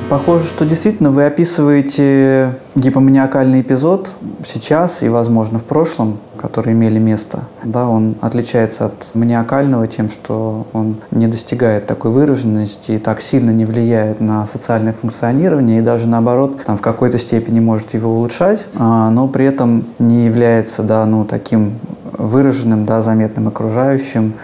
Похоже, 0.08 0.44
что 0.44 0.64
действительно 0.64 1.10
вы 1.10 1.26
описываете 1.26 2.54
гипоманиакальный 2.76 3.60
эпизод 3.62 4.12
сейчас 4.46 5.02
и, 5.02 5.08
возможно, 5.08 5.58
в 5.58 5.64
прошлом, 5.64 6.18
которые 6.38 6.74
имели 6.74 7.00
место. 7.00 7.40
Да, 7.64 7.88
он 7.88 8.14
отличается 8.20 8.86
от 8.86 9.14
маниакального 9.14 9.88
тем, 9.88 10.08
что 10.08 10.68
он 10.72 10.98
не 11.10 11.26
достигает 11.26 11.88
такой 11.88 12.12
выраженности 12.12 12.92
и 12.92 12.98
так 12.98 13.20
сильно 13.20 13.50
не 13.50 13.64
влияет 13.64 14.20
на 14.20 14.46
социальное 14.46 14.92
функционирование 14.92 15.80
и 15.80 15.82
даже 15.82 16.06
наоборот 16.06 16.62
там 16.64 16.76
в 16.76 16.82
какой-то 16.82 17.18
степени 17.18 17.58
может 17.58 17.92
его 17.92 18.12
улучшать, 18.12 18.64
а, 18.76 19.10
но 19.10 19.26
при 19.26 19.46
этом 19.46 19.86
не 19.98 20.26
является 20.26 20.84
да, 20.84 21.04
ну, 21.04 21.24
таким 21.24 21.80
выраженным, 22.12 22.84
да, 22.84 23.02
заметным 23.02 23.48
окружающим 23.48 24.34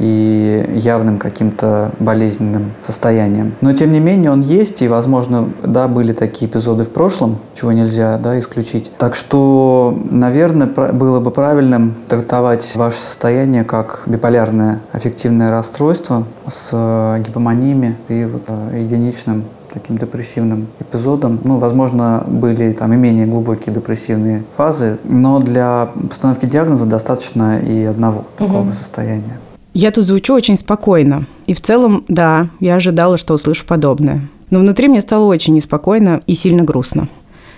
и 0.00 0.64
явным 0.74 1.18
каким-то 1.18 1.92
болезненным 2.00 2.72
состоянием. 2.82 3.52
Но 3.60 3.72
тем 3.74 3.92
не 3.92 4.00
менее 4.00 4.30
он 4.30 4.40
есть, 4.40 4.82
и, 4.82 4.88
возможно, 4.88 5.48
да, 5.62 5.86
были 5.88 6.12
такие 6.12 6.50
эпизоды 6.50 6.84
в 6.84 6.90
прошлом, 6.90 7.38
чего 7.54 7.72
нельзя 7.72 8.18
да, 8.18 8.38
исключить. 8.38 8.90
Так 8.98 9.14
что, 9.14 9.96
наверное, 10.10 10.66
было 10.66 11.20
бы 11.20 11.30
правильным 11.30 11.94
трактовать 12.08 12.74
ваше 12.74 12.98
состояние 12.98 13.64
как 13.64 14.02
биполярное 14.06 14.80
аффективное 14.92 15.50
расстройство 15.50 16.24
с 16.46 16.70
э, 16.72 17.22
гипомониями 17.26 17.96
и 18.08 18.24
вот 18.24 18.42
э, 18.48 18.80
единичным 18.80 19.44
таким 19.72 19.98
депрессивным 19.98 20.68
эпизодом. 20.80 21.38
Ну, 21.44 21.58
возможно, 21.58 22.24
были 22.26 22.72
там 22.72 22.92
и 22.92 22.96
менее 22.96 23.26
глубокие 23.26 23.74
депрессивные 23.74 24.42
фазы, 24.56 24.98
но 25.04 25.38
для 25.38 25.90
постановки 26.08 26.46
диагноза 26.46 26.86
достаточно 26.86 27.60
и 27.60 27.84
одного 27.84 28.24
такого 28.38 28.62
угу. 28.62 28.72
состояния. 28.72 29.38
Я 29.80 29.92
тут 29.92 30.04
звучу 30.04 30.34
очень 30.34 30.58
спокойно. 30.58 31.24
И 31.46 31.54
в 31.54 31.62
целом, 31.62 32.04
да, 32.06 32.50
я 32.60 32.74
ожидала, 32.74 33.16
что 33.16 33.32
услышу 33.32 33.64
подобное. 33.64 34.28
Но 34.50 34.58
внутри 34.58 34.88
мне 34.88 35.00
стало 35.00 35.24
очень 35.24 35.54
неспокойно 35.54 36.20
и 36.26 36.34
сильно 36.34 36.62
грустно. 36.62 37.08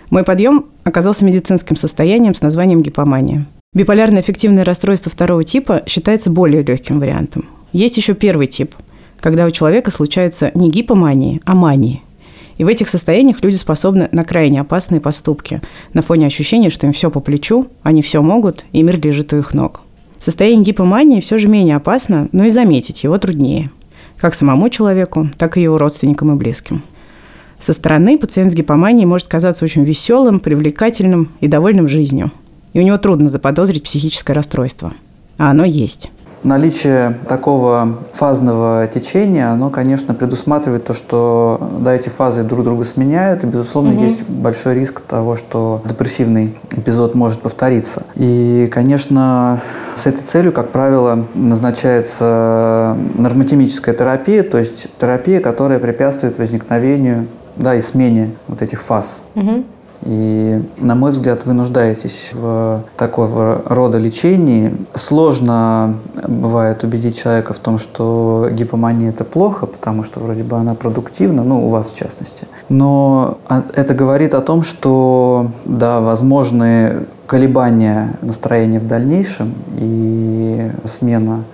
Мой 0.08 0.22
подъем 0.22 0.66
оказался 0.84 1.24
медицинским 1.24 1.74
состоянием 1.74 2.36
с 2.36 2.40
названием 2.40 2.80
гипомания. 2.80 3.48
Биполярное 3.74 4.22
эффективное 4.22 4.64
расстройство 4.64 5.10
второго 5.10 5.42
типа 5.42 5.82
считается 5.88 6.30
более 6.30 6.62
легким 6.62 7.00
вариантом. 7.00 7.48
Есть 7.72 7.96
еще 7.96 8.14
первый 8.14 8.46
тип, 8.46 8.76
когда 9.18 9.44
у 9.44 9.50
человека 9.50 9.90
случаются 9.90 10.52
не 10.54 10.70
гипомании, 10.70 11.40
а 11.44 11.56
мании. 11.56 12.02
И 12.56 12.62
в 12.62 12.68
этих 12.68 12.88
состояниях 12.88 13.42
люди 13.42 13.56
способны 13.56 14.08
на 14.12 14.22
крайне 14.22 14.60
опасные 14.60 15.00
поступки, 15.00 15.60
на 15.92 16.02
фоне 16.02 16.28
ощущения, 16.28 16.70
что 16.70 16.86
им 16.86 16.92
все 16.92 17.10
по 17.10 17.18
плечу, 17.18 17.66
они 17.82 18.00
все 18.00 18.22
могут, 18.22 18.64
и 18.70 18.84
мир 18.84 19.04
лежит 19.04 19.32
у 19.32 19.38
их 19.38 19.54
ног. 19.54 19.82
Состояние 20.22 20.66
гипомании 20.66 21.18
все 21.18 21.36
же 21.36 21.48
менее 21.48 21.74
опасно, 21.74 22.28
но 22.30 22.44
и 22.44 22.50
заметить 22.50 23.02
его 23.02 23.18
труднее. 23.18 23.72
Как 24.18 24.34
самому 24.34 24.68
человеку, 24.68 25.28
так 25.36 25.56
и 25.56 25.62
его 25.62 25.78
родственникам 25.78 26.30
и 26.30 26.36
близким. 26.36 26.84
Со 27.58 27.72
стороны 27.72 28.16
пациент 28.16 28.52
с 28.52 28.54
гипоманией 28.54 29.04
может 29.04 29.26
казаться 29.26 29.64
очень 29.64 29.82
веселым, 29.82 30.38
привлекательным 30.38 31.30
и 31.40 31.48
довольным 31.48 31.88
жизнью. 31.88 32.30
И 32.72 32.78
у 32.78 32.82
него 32.82 32.98
трудно 32.98 33.28
заподозрить 33.28 33.82
психическое 33.82 34.32
расстройство. 34.32 34.92
А 35.38 35.50
оно 35.50 35.64
есть. 35.64 36.08
Наличие 36.44 37.18
такого 37.28 37.98
фазного 38.12 38.88
течения, 38.92 39.50
оно, 39.50 39.70
конечно, 39.70 40.12
предусматривает 40.12 40.84
то, 40.84 40.92
что 40.92 41.70
да, 41.80 41.94
эти 41.94 42.08
фазы 42.08 42.42
друг 42.42 42.64
друга 42.64 42.84
сменяют, 42.84 43.44
и, 43.44 43.46
безусловно, 43.46 43.92
угу. 43.92 44.02
есть 44.02 44.22
большой 44.28 44.74
риск 44.74 45.00
того, 45.00 45.36
что 45.36 45.82
депрессивный 45.84 46.56
эпизод 46.72 47.14
может 47.14 47.40
повториться. 47.42 48.02
И, 48.16 48.68
конечно, 48.72 49.60
с 49.94 50.06
этой 50.06 50.22
целью, 50.24 50.52
как 50.52 50.70
правило, 50.70 51.26
назначается 51.34 52.96
нормотемическая 53.14 53.94
терапия, 53.94 54.42
то 54.42 54.58
есть 54.58 54.88
терапия, 54.98 55.40
которая 55.40 55.78
препятствует 55.78 56.38
возникновению 56.38 57.28
да, 57.56 57.74
и 57.74 57.80
смене 57.80 58.30
вот 58.48 58.62
этих 58.62 58.82
фаз. 58.82 59.22
Угу. 59.36 59.64
И, 60.04 60.62
на 60.78 60.94
мой 60.94 61.12
взгляд, 61.12 61.46
вы 61.46 61.52
нуждаетесь 61.52 62.30
в 62.32 62.84
такого 62.96 63.62
рода 63.64 63.98
лечении. 63.98 64.74
Сложно 64.94 65.96
бывает 66.26 66.82
убедить 66.82 67.18
человека 67.18 67.52
в 67.54 67.58
том, 67.58 67.78
что 67.78 68.48
гипомания– 68.50 69.08
это 69.10 69.24
плохо, 69.24 69.66
потому 69.66 70.02
что 70.02 70.20
вроде 70.20 70.42
бы 70.42 70.56
она 70.56 70.74
продуктивна, 70.74 71.44
ну, 71.44 71.66
у 71.66 71.70
вас 71.70 71.92
в 71.92 71.96
частности. 71.96 72.46
Но 72.68 73.38
это 73.74 73.94
говорит 73.94 74.34
о 74.34 74.40
том, 74.40 74.62
что, 74.62 75.50
да, 75.64 76.00
возможны 76.00 77.06
колебания 77.26 78.16
настроения 78.22 78.80
в 78.80 78.86
дальнейшем 78.86 79.54
и 79.78 80.70
смена 80.84 81.44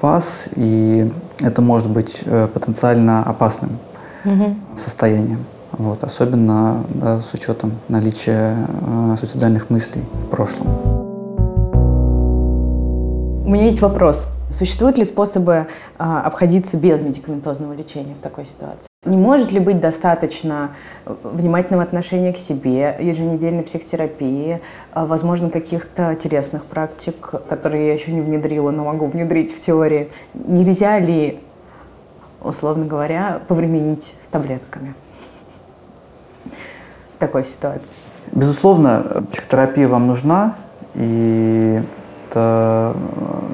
фаз, 0.00 0.44
и 0.54 1.10
это 1.40 1.62
может 1.62 1.90
быть 1.90 2.22
э, 2.24 2.48
потенциально 2.52 3.22
опасным 3.24 3.78
угу. 4.24 4.54
состоянием. 4.76 5.44
Вот, 5.78 6.04
особенно 6.04 6.84
да, 6.88 7.20
с 7.20 7.34
учетом 7.34 7.72
наличия 7.88 8.56
э, 8.80 9.16
суицидальных 9.18 9.68
мыслей 9.68 10.02
в 10.22 10.26
прошлом. 10.26 10.66
У 13.44 13.50
меня 13.50 13.66
есть 13.66 13.80
вопрос. 13.80 14.26
Существуют 14.50 14.96
ли 14.96 15.04
способы 15.04 15.52
э, 15.52 15.66
обходиться 15.98 16.76
без 16.76 17.00
медикаментозного 17.00 17.74
лечения 17.74 18.14
в 18.14 18.18
такой 18.18 18.46
ситуации? 18.46 18.86
Не 19.04 19.16
может 19.16 19.52
ли 19.52 19.60
быть 19.60 19.80
достаточно 19.80 20.70
внимательного 21.04 21.84
отношения 21.84 22.32
к 22.32 22.38
себе, 22.38 22.96
еженедельной 22.98 23.62
психотерапии, 23.62 24.60
э, 24.94 25.04
возможно, 25.04 25.50
каких-то 25.50 26.14
телесных 26.14 26.64
практик, 26.64 27.34
которые 27.48 27.88
я 27.88 27.92
еще 27.92 28.12
не 28.12 28.22
внедрила, 28.22 28.70
но 28.70 28.84
могу 28.84 29.06
внедрить 29.08 29.54
в 29.54 29.60
теории? 29.60 30.10
Нельзя 30.34 30.98
ли, 30.98 31.38
условно 32.42 32.86
говоря, 32.86 33.42
повременить 33.46 34.14
с 34.24 34.28
таблетками? 34.28 34.94
В 37.16 37.18
такой 37.18 37.44
ситуации? 37.44 37.96
Безусловно, 38.32 39.24
психотерапия 39.32 39.88
вам 39.88 40.06
нужна, 40.06 40.56
и 40.94 41.82
это 42.28 42.94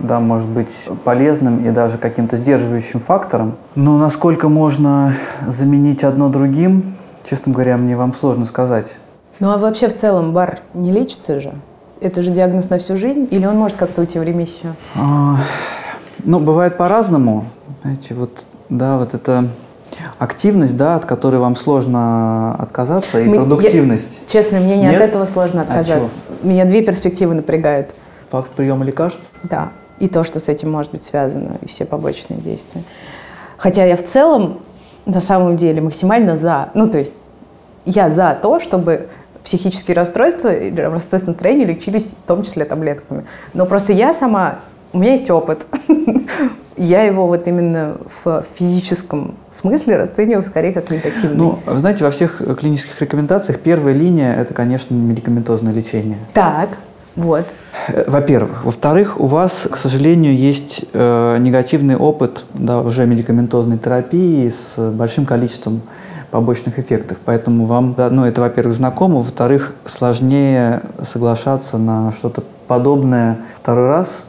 да, 0.02 0.18
может 0.18 0.48
быть 0.48 0.72
полезным 1.04 1.64
и 1.64 1.70
даже 1.70 1.98
каким-то 1.98 2.36
сдерживающим 2.36 2.98
фактором. 2.98 3.54
Но 3.76 3.98
насколько 3.98 4.48
можно 4.48 5.16
заменить 5.46 6.02
одно 6.02 6.28
другим, 6.28 6.96
честно 7.28 7.52
говоря, 7.52 7.76
мне 7.76 7.96
вам 7.96 8.14
сложно 8.14 8.44
сказать. 8.44 8.92
Ну 9.38 9.50
а 9.50 9.58
вообще 9.58 9.88
в 9.88 9.94
целом 9.94 10.32
бар 10.32 10.58
не 10.74 10.90
лечится 10.90 11.40
же? 11.40 11.52
Это 12.00 12.22
же 12.22 12.30
диагноз 12.30 12.68
на 12.68 12.78
всю 12.78 12.96
жизнь? 12.96 13.28
Или 13.30 13.46
он 13.46 13.56
может 13.56 13.76
как-то 13.76 14.00
уйти 14.00 14.18
в 14.18 14.24
ремиссию? 14.24 14.74
А, 14.96 15.36
ну, 16.24 16.40
бывает 16.40 16.76
по-разному. 16.76 17.44
Знаете, 17.82 18.14
вот, 18.14 18.44
да, 18.68 18.98
вот 18.98 19.14
это 19.14 19.48
активность, 20.18 20.76
да, 20.76 20.96
от 20.96 21.04
которой 21.04 21.36
вам 21.36 21.56
сложно 21.56 22.54
отказаться, 22.56 23.20
и 23.20 23.24
Мы, 23.24 23.36
продуктивность. 23.36 24.20
Я, 24.22 24.28
честно, 24.28 24.60
мне 24.60 24.76
не 24.76 24.84
Нет? 24.84 24.96
от 24.96 25.08
этого 25.08 25.24
сложно 25.24 25.62
отказаться. 25.62 26.14
А 26.42 26.46
Меня 26.46 26.64
две 26.64 26.82
перспективы 26.82 27.34
напрягают. 27.34 27.94
Факт 28.30 28.50
приема 28.52 28.84
лекарств? 28.84 29.20
Да. 29.42 29.70
И 29.98 30.08
то, 30.08 30.24
что 30.24 30.40
с 30.40 30.48
этим 30.48 30.70
может 30.70 30.92
быть 30.92 31.04
связано, 31.04 31.58
и 31.60 31.66
все 31.66 31.84
побочные 31.84 32.40
действия. 32.40 32.82
Хотя 33.56 33.84
я 33.84 33.96
в 33.96 34.02
целом, 34.02 34.60
на 35.06 35.20
самом 35.20 35.56
деле, 35.56 35.80
максимально 35.80 36.36
за. 36.36 36.70
Ну, 36.74 36.88
то 36.88 36.98
есть 36.98 37.14
я 37.84 38.10
за 38.10 38.38
то, 38.40 38.58
чтобы 38.58 39.08
психические 39.44 39.94
расстройства, 39.96 40.50
расстройства 40.76 41.32
настроения 41.32 41.64
лечились 41.64 42.14
в 42.24 42.26
том 42.26 42.42
числе 42.42 42.64
таблетками. 42.64 43.26
Но 43.54 43.66
просто 43.66 43.92
я 43.92 44.14
сама, 44.14 44.60
у 44.92 44.98
меня 44.98 45.12
есть 45.12 45.30
опыт. 45.30 45.66
я 46.76 47.02
его 47.02 47.26
вот 47.26 47.46
именно 47.46 47.96
в 48.24 48.44
физическом 48.54 49.36
смысле 49.50 49.96
расцениваю 49.96 50.44
скорее 50.44 50.72
как 50.72 50.90
негативный. 50.90 51.36
Ну, 51.36 51.58
вы 51.66 51.78
знаете, 51.78 52.04
во 52.04 52.10
всех 52.10 52.40
клинических 52.58 53.00
рекомендациях 53.00 53.60
первая 53.60 53.94
линия– 53.94 54.34
это, 54.38 54.54
конечно, 54.54 54.94
медикаментозное 54.94 55.72
лечение. 55.72 56.18
Так, 56.32 56.70
вот. 57.16 57.46
Э, 57.88 58.04
во-первых. 58.06 58.64
Во-вторых, 58.64 59.20
у 59.20 59.26
вас, 59.26 59.68
к 59.70 59.76
сожалению, 59.76 60.36
есть 60.36 60.84
э, 60.92 61.36
негативный 61.38 61.96
опыт 61.96 62.44
да, 62.54 62.80
уже 62.80 63.06
медикаментозной 63.06 63.78
терапии 63.78 64.48
с 64.48 64.76
большим 64.92 65.26
количеством 65.26 65.82
побочных 66.30 66.78
эффектов. 66.78 67.18
Поэтому 67.24 67.66
вам, 67.66 67.94
да, 67.94 68.08
ну, 68.08 68.24
это, 68.24 68.40
во-первых, 68.40 68.74
знакомо, 68.74 69.16
во-вторых, 69.16 69.74
сложнее 69.84 70.80
соглашаться 71.02 71.76
на 71.76 72.12
что-то 72.12 72.42
подобное 72.66 73.38
второй 73.54 73.86
раз, 73.88 74.24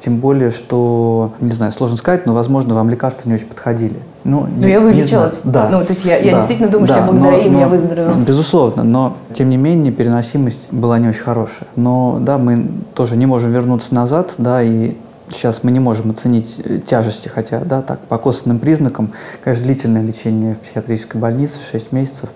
тем 0.00 0.18
более, 0.18 0.50
что, 0.50 1.32
не 1.40 1.52
знаю, 1.52 1.72
сложно 1.72 1.96
сказать, 1.96 2.24
но, 2.26 2.32
возможно, 2.32 2.74
вам 2.74 2.88
лекарства 2.88 3.28
не 3.28 3.34
очень 3.34 3.46
подходили. 3.46 3.96
Ну, 4.24 4.46
но 4.46 4.66
не, 4.66 4.72
я 4.72 4.80
вылечилась. 4.80 5.40
Да. 5.44 5.68
Ну, 5.68 5.80
то 5.80 5.88
есть 5.92 6.04
я, 6.04 6.18
я 6.18 6.32
да, 6.32 6.38
действительно 6.38 6.68
думаю, 6.68 6.88
да, 6.88 6.94
что 6.94 7.04
я 7.04 7.10
благодаря 7.10 7.36
но, 7.36 7.42
им 7.42 7.52
но, 7.54 7.60
я 7.60 7.68
выздоровела. 7.68 8.14
Безусловно, 8.14 8.84
но, 8.84 9.16
тем 9.32 9.50
не 9.50 9.56
менее, 9.56 9.92
переносимость 9.92 10.72
была 10.72 10.98
не 10.98 11.08
очень 11.08 11.22
хорошая. 11.22 11.68
Но, 11.74 12.18
да, 12.20 12.38
мы 12.38 12.68
тоже 12.94 13.16
не 13.16 13.26
можем 13.26 13.50
вернуться 13.50 13.92
назад, 13.94 14.34
да, 14.38 14.62
и 14.62 14.96
сейчас 15.32 15.64
мы 15.64 15.72
не 15.72 15.80
можем 15.80 16.10
оценить 16.10 16.60
э, 16.64 16.78
тяжести, 16.78 17.28
хотя, 17.28 17.60
да, 17.60 17.82
так, 17.82 17.98
по 18.00 18.18
косвенным 18.18 18.60
признакам, 18.60 19.12
конечно, 19.42 19.64
длительное 19.64 20.02
лечение 20.02 20.54
в 20.54 20.58
психиатрической 20.58 21.20
больнице, 21.20 21.58
6 21.70 21.92
месяцев, 21.92 22.28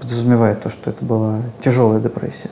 подразумевает 0.00 0.62
то, 0.62 0.68
что 0.68 0.90
это 0.90 1.04
была 1.04 1.36
тяжелая 1.62 2.00
депрессия 2.00 2.50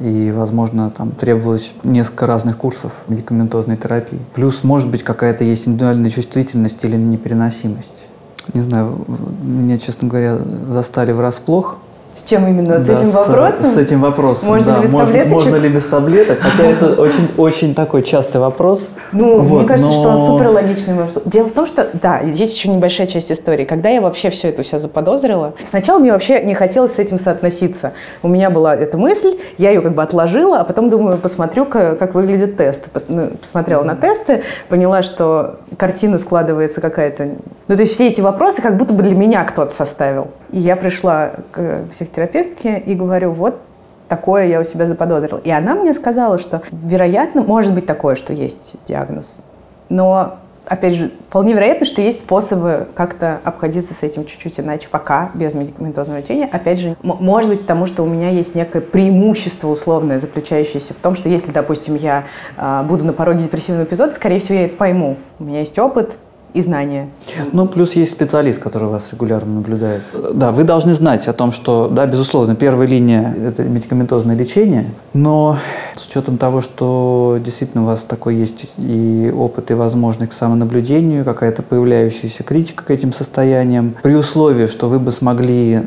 и, 0.00 0.32
возможно, 0.34 0.90
там 0.90 1.12
требовалось 1.12 1.72
несколько 1.82 2.26
разных 2.26 2.56
курсов 2.56 2.92
медикаментозной 3.08 3.76
терапии. 3.76 4.20
Плюс, 4.34 4.64
может 4.64 4.90
быть, 4.90 5.02
какая-то 5.02 5.44
есть 5.44 5.66
индивидуальная 5.66 6.10
чувствительность 6.10 6.84
или 6.84 6.96
непереносимость. 6.96 8.06
Не 8.54 8.60
знаю, 8.60 9.04
меня, 9.42 9.78
честно 9.78 10.08
говоря, 10.08 10.38
застали 10.68 11.12
врасплох, 11.12 11.78
с 12.18 12.28
чем 12.28 12.48
именно? 12.48 12.80
С 12.80 12.86
да, 12.86 12.94
этим 12.94 13.10
вопросом? 13.10 13.64
С, 13.64 13.74
с 13.74 13.76
этим 13.76 14.00
вопросом, 14.00 14.48
можно 14.48 14.72
да. 14.72 14.76
Ли 14.78 14.82
без 14.82 14.90
можно, 14.90 15.06
таблеточек? 15.06 15.34
можно 15.34 15.56
ли 15.56 15.68
без 15.68 15.84
таблеток? 15.84 16.38
Хотя 16.40 16.64
это 16.70 17.00
очень, 17.00 17.30
очень 17.36 17.74
такой 17.74 18.02
частый 18.02 18.40
вопрос. 18.40 18.82
Ну, 19.12 19.40
вот, 19.40 19.60
мне 19.60 19.68
кажется, 19.68 19.92
но... 19.92 20.00
что 20.00 20.08
он 20.08 20.18
супер 20.18 20.48
логичный. 20.48 20.94
Дело 21.26 21.46
в 21.46 21.52
том, 21.52 21.66
что, 21.66 21.88
да, 21.92 22.18
есть 22.18 22.56
еще 22.56 22.70
небольшая 22.70 23.06
часть 23.06 23.30
истории. 23.30 23.64
Когда 23.64 23.88
я 23.88 24.00
вообще 24.00 24.30
все 24.30 24.48
это 24.48 24.62
у 24.62 24.64
себя 24.64 24.80
заподозрила, 24.80 25.54
сначала 25.62 26.00
мне 26.00 26.10
вообще 26.10 26.42
не 26.42 26.54
хотелось 26.54 26.94
с 26.94 26.98
этим 26.98 27.18
соотноситься. 27.18 27.92
У 28.24 28.28
меня 28.28 28.50
была 28.50 28.74
эта 28.74 28.98
мысль, 28.98 29.38
я 29.56 29.70
ее 29.70 29.80
как 29.80 29.94
бы 29.94 30.02
отложила, 30.02 30.58
а 30.58 30.64
потом 30.64 30.90
думаю, 30.90 31.18
посмотрю, 31.18 31.66
как 31.66 32.14
выглядит 32.14 32.56
тест. 32.56 32.88
Ну, 33.06 33.28
посмотрела 33.40 33.84
на 33.84 33.94
тесты, 33.94 34.42
поняла, 34.68 35.02
что 35.02 35.60
картина 35.76 36.18
складывается 36.18 36.80
какая-то... 36.80 37.28
Ну, 37.68 37.76
то 37.76 37.82
есть 37.82 37.94
все 37.94 38.08
эти 38.08 38.20
вопросы 38.20 38.60
как 38.60 38.76
будто 38.76 38.92
бы 38.92 39.04
для 39.04 39.14
меня 39.14 39.44
кто-то 39.44 39.72
составил. 39.72 40.28
И 40.50 40.58
я 40.58 40.76
пришла 40.76 41.32
к 41.52 41.84
психотерапевтке 42.08 42.78
и 42.78 42.94
говорю, 42.94 43.32
вот 43.32 43.60
такое 44.08 44.46
я 44.46 44.60
у 44.60 44.64
себя 44.64 44.86
заподозрила. 44.86 45.38
И 45.38 45.50
она 45.50 45.74
мне 45.74 45.92
сказала, 45.94 46.38
что, 46.38 46.62
вероятно, 46.70 47.42
может 47.42 47.74
быть 47.74 47.86
такое, 47.86 48.14
что 48.14 48.32
есть 48.32 48.76
диагноз. 48.86 49.44
Но, 49.90 50.38
опять 50.66 50.94
же, 50.94 51.12
вполне 51.28 51.52
вероятно, 51.52 51.86
что 51.86 52.00
есть 52.02 52.20
способы 52.20 52.88
как-то 52.94 53.40
обходиться 53.44 53.94
с 53.94 54.02
этим 54.02 54.24
чуть-чуть 54.24 54.60
иначе, 54.60 54.88
пока 54.90 55.30
без 55.34 55.54
медикаментозного 55.54 56.18
лечения. 56.18 56.48
Опять 56.50 56.78
же, 56.78 56.96
может 57.02 57.50
быть, 57.50 57.60
потому 57.62 57.86
что 57.86 58.02
у 58.02 58.06
меня 58.06 58.30
есть 58.30 58.54
некое 58.54 58.80
преимущество 58.80 59.68
условное, 59.68 60.18
заключающееся 60.18 60.94
в 60.94 60.98
том, 60.98 61.14
что 61.14 61.28
если, 61.28 61.52
допустим, 61.52 61.94
я 61.94 62.24
э, 62.56 62.82
буду 62.88 63.04
на 63.04 63.12
пороге 63.12 63.44
депрессивного 63.44 63.84
эпизода, 63.84 64.12
скорее 64.12 64.40
всего, 64.40 64.58
я 64.58 64.64
это 64.66 64.76
пойму. 64.76 65.16
У 65.38 65.44
меня 65.44 65.60
есть 65.60 65.78
опыт, 65.78 66.18
и 66.54 66.62
знания. 66.62 67.08
Ну, 67.52 67.66
плюс 67.66 67.92
есть 67.92 68.12
специалист, 68.12 68.58
который 68.58 68.88
вас 68.88 69.08
регулярно 69.12 69.54
наблюдает. 69.54 70.02
Да, 70.32 70.50
вы 70.50 70.64
должны 70.64 70.94
знать 70.94 71.28
о 71.28 71.32
том, 71.32 71.52
что, 71.52 71.88
да, 71.88 72.06
безусловно, 72.06 72.54
первая 72.54 72.88
линия– 72.88 73.34
это 73.46 73.62
медикаментозное 73.62 74.34
лечение, 74.34 74.90
но 75.12 75.58
с 75.96 76.06
учетом 76.06 76.38
того, 76.38 76.60
что 76.60 77.38
действительно 77.44 77.82
у 77.82 77.86
вас 77.86 78.02
такой 78.02 78.36
есть 78.36 78.72
и 78.78 79.32
опыт, 79.36 79.70
и 79.70 79.74
возможность 79.74 80.32
к 80.32 80.34
самонаблюдению, 80.34 81.24
какая-то 81.24 81.62
появляющаяся 81.62 82.42
критика 82.42 82.84
к 82.84 82.90
этим 82.90 83.12
состояниям, 83.12 83.94
при 84.02 84.14
условии, 84.14 84.66
что 84.66 84.88
вы 84.88 84.98
бы 84.98 85.12
смогли 85.12 85.82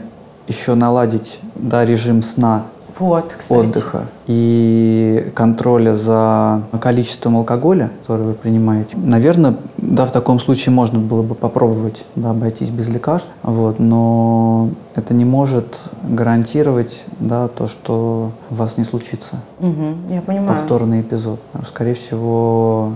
еще 0.48 0.76
наладить 0.76 1.40
да, 1.56 1.86
режим 1.86 2.22
сна 2.24 2.66
вот, 3.02 3.36
кстати. 3.38 3.60
отдыха 3.60 4.06
и 4.28 5.32
контроля 5.34 5.96
за 5.96 6.62
количеством 6.80 7.38
алкоголя, 7.38 7.90
который 8.02 8.28
вы 8.28 8.34
принимаете. 8.34 8.96
Наверное, 8.96 9.56
да, 9.78 10.06
в 10.06 10.12
таком 10.12 10.40
случае 10.40 10.74
можно 10.74 11.00
было 11.00 11.24
бы 11.24 11.34
попробовать 11.36 12.06
да, 12.16 12.30
обойтись 12.30 12.70
без 12.70 12.88
лекарств, 12.90 13.30
вот, 13.44 13.80
но 13.80 14.70
это 14.96 15.14
не 15.14 15.26
может 15.26 15.80
гарантировать 16.04 17.04
да, 17.20 17.48
то, 17.48 17.68
что 17.68 18.32
у 18.52 18.56
вас 18.56 18.78
не 18.78 18.84
случится. 18.84 19.42
Угу, 19.60 20.14
я 20.14 20.22
понимаю. 20.22 20.48
Повторный 20.48 21.02
эпизод. 21.02 21.40
Скорее 21.66 21.96
всего, 21.96 22.94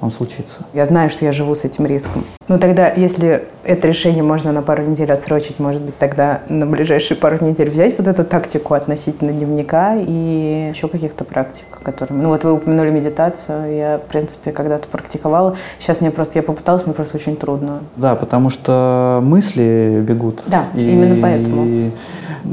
он 0.00 0.10
случится. 0.10 0.64
Я 0.74 0.84
знаю, 0.86 1.10
что 1.10 1.24
я 1.24 1.32
живу 1.32 1.54
с 1.54 1.64
этим 1.64 1.86
риском. 1.86 2.24
Но 2.48 2.58
тогда, 2.58 2.92
если 2.92 3.44
это 3.64 3.88
решение 3.88 4.22
можно 4.22 4.52
на 4.52 4.62
пару 4.62 4.84
недель 4.84 5.10
отсрочить, 5.10 5.58
может 5.58 5.82
быть, 5.82 5.96
тогда 5.98 6.42
на 6.48 6.66
ближайшие 6.66 7.16
пару 7.16 7.44
недель 7.44 7.70
взять 7.70 7.98
вот 7.98 8.06
эту 8.06 8.24
тактику 8.24 8.74
относительно 8.74 9.32
дневника 9.32 9.96
и 9.96 10.68
еще 10.70 10.88
каких-то 10.88 11.24
практик, 11.24 11.66
которые... 11.82 12.22
Ну 12.22 12.28
вот 12.28 12.44
вы 12.44 12.52
упомянули 12.52 12.90
медитацию, 12.90 13.76
я, 13.76 13.98
в 13.98 14.04
принципе, 14.04 14.52
когда-то 14.52 14.86
практиковала. 14.88 15.56
Сейчас 15.78 16.00
мне 16.00 16.10
просто, 16.10 16.38
я 16.38 16.42
попыталась, 16.42 16.86
мне 16.86 16.94
просто 16.94 17.16
очень 17.16 17.36
трудно. 17.36 17.80
Да, 17.96 18.14
потому 18.14 18.50
что 18.50 19.20
мысли 19.22 20.02
бегут. 20.06 20.42
Да, 20.46 20.66
и 20.74 20.90
именно 20.90 21.20
поэтому. 21.20 21.90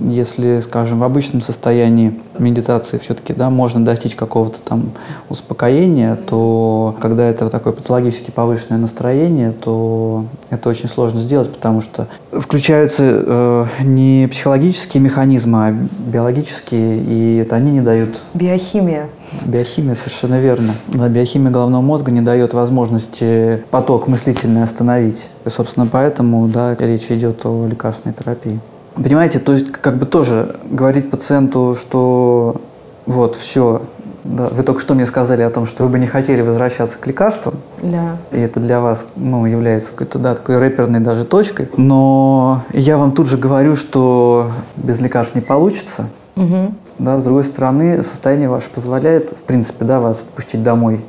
Если, 0.06 0.60
скажем, 0.62 1.00
в 1.00 1.04
обычном 1.04 1.42
состоянии 1.42 2.20
медитации 2.38 2.98
все-таки 2.98 3.34
да, 3.34 3.50
можно 3.50 3.84
достичь 3.84 4.16
какого-то 4.16 4.60
там 4.62 4.92
успокоения, 5.30 6.16
то 6.16 6.96
когда 7.02 7.26
это 7.30 7.50
такое 7.50 7.74
патологически 7.74 8.32
повышенное 8.32 8.80
настроение, 8.80 9.52
то 9.52 10.26
это 10.50 10.70
очень 10.70 10.90
сложно 10.90 11.22
сделать, 11.22 11.52
потому 11.52 11.82
что 11.82 12.08
включаются 12.32 13.04
э, 13.04 13.66
не 13.84 14.28
психологические 14.30 15.02
механизмы, 15.02 15.68
а 15.68 15.72
биологические, 16.12 17.00
и 17.00 17.38
это 17.38 17.56
они 17.56 17.72
не 17.72 17.82
дают... 17.82 18.20
Биохимия. 18.34 19.10
Биохимия, 19.46 19.96
совершенно 19.96 20.40
верно. 20.40 20.76
Да, 20.88 21.10
биохимия 21.10 21.52
головного 21.52 21.82
мозга 21.82 22.12
не 22.12 22.22
дает 22.22 22.54
возможности 22.54 23.64
поток 23.72 24.08
мыслительный 24.08 24.64
остановить. 24.64 25.28
И, 25.46 25.50
собственно, 25.50 25.88
поэтому 25.92 26.48
да, 26.48 26.76
речь 26.76 27.10
идет 27.10 27.46
о 27.46 27.68
лекарственной 27.68 28.14
терапии. 28.14 28.60
Понимаете, 28.96 29.40
то 29.40 29.54
есть 29.54 29.72
как 29.72 29.98
бы 29.98 30.06
тоже 30.06 30.56
говорить 30.66 31.10
пациенту, 31.10 31.76
что 31.80 32.62
вот 33.06 33.36
все, 33.36 33.84
да, 34.24 34.48
вы 34.50 34.64
только 34.64 34.80
что 34.80 34.94
мне 34.94 35.06
сказали 35.06 35.42
о 35.42 35.50
том, 35.50 35.66
что 35.66 35.84
вы 35.84 35.90
бы 35.90 36.00
не 36.00 36.08
хотели 36.08 36.42
возвращаться 36.42 36.98
к 36.98 37.06
лекарствам. 37.08 37.56
Да. 37.82 38.18
И 38.32 38.40
это 38.40 38.60
для 38.60 38.80
вас 38.80 39.06
ну, 39.16 39.46
является 39.46 39.92
какой-то 39.92 40.20
да, 40.20 40.36
такой 40.36 40.58
рэперной 40.58 41.00
даже 41.00 41.26
точкой. 41.26 41.70
Но 41.76 42.64
я 42.72 42.98
вам 42.98 43.12
тут 43.12 43.28
же 43.28 43.38
говорю, 43.38 43.76
что 43.76 44.52
без 44.78 45.00
лекарств 45.00 45.36
не 45.36 45.42
получится. 45.42 46.08
Угу. 46.36 46.74
Да, 47.00 47.20
с 47.20 47.24
другой 47.24 47.44
стороны, 47.44 48.04
состояние 48.04 48.50
ваше 48.50 48.70
позволяет, 48.70 49.32
в 49.32 49.44
принципе, 49.44 49.86
да, 49.86 50.00
вас 50.00 50.22
отпустить 50.22 50.64
домой. 50.64 51.02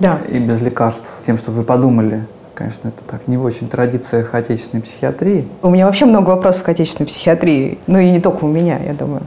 Да. 0.00 0.18
И 0.28 0.38
без 0.38 0.60
лекарств. 0.60 1.08
Тем, 1.26 1.36
чтобы 1.36 1.58
вы 1.58 1.62
подумали, 1.64 2.26
Конечно, 2.54 2.88
это 2.88 3.02
так 3.06 3.26
не 3.26 3.36
в 3.36 3.44
очень 3.44 3.68
традициях 3.68 4.34
отечественной 4.34 4.82
психиатрии. 4.82 5.48
У 5.62 5.70
меня 5.70 5.86
вообще 5.86 6.04
много 6.04 6.30
вопросов 6.30 6.62
к 6.62 6.68
отечественной 6.68 7.06
психиатрии. 7.06 7.78
Ну 7.88 7.98
и 7.98 8.10
не 8.10 8.20
только 8.20 8.44
у 8.44 8.48
меня, 8.48 8.78
я 8.78 8.94
думаю. 8.94 9.22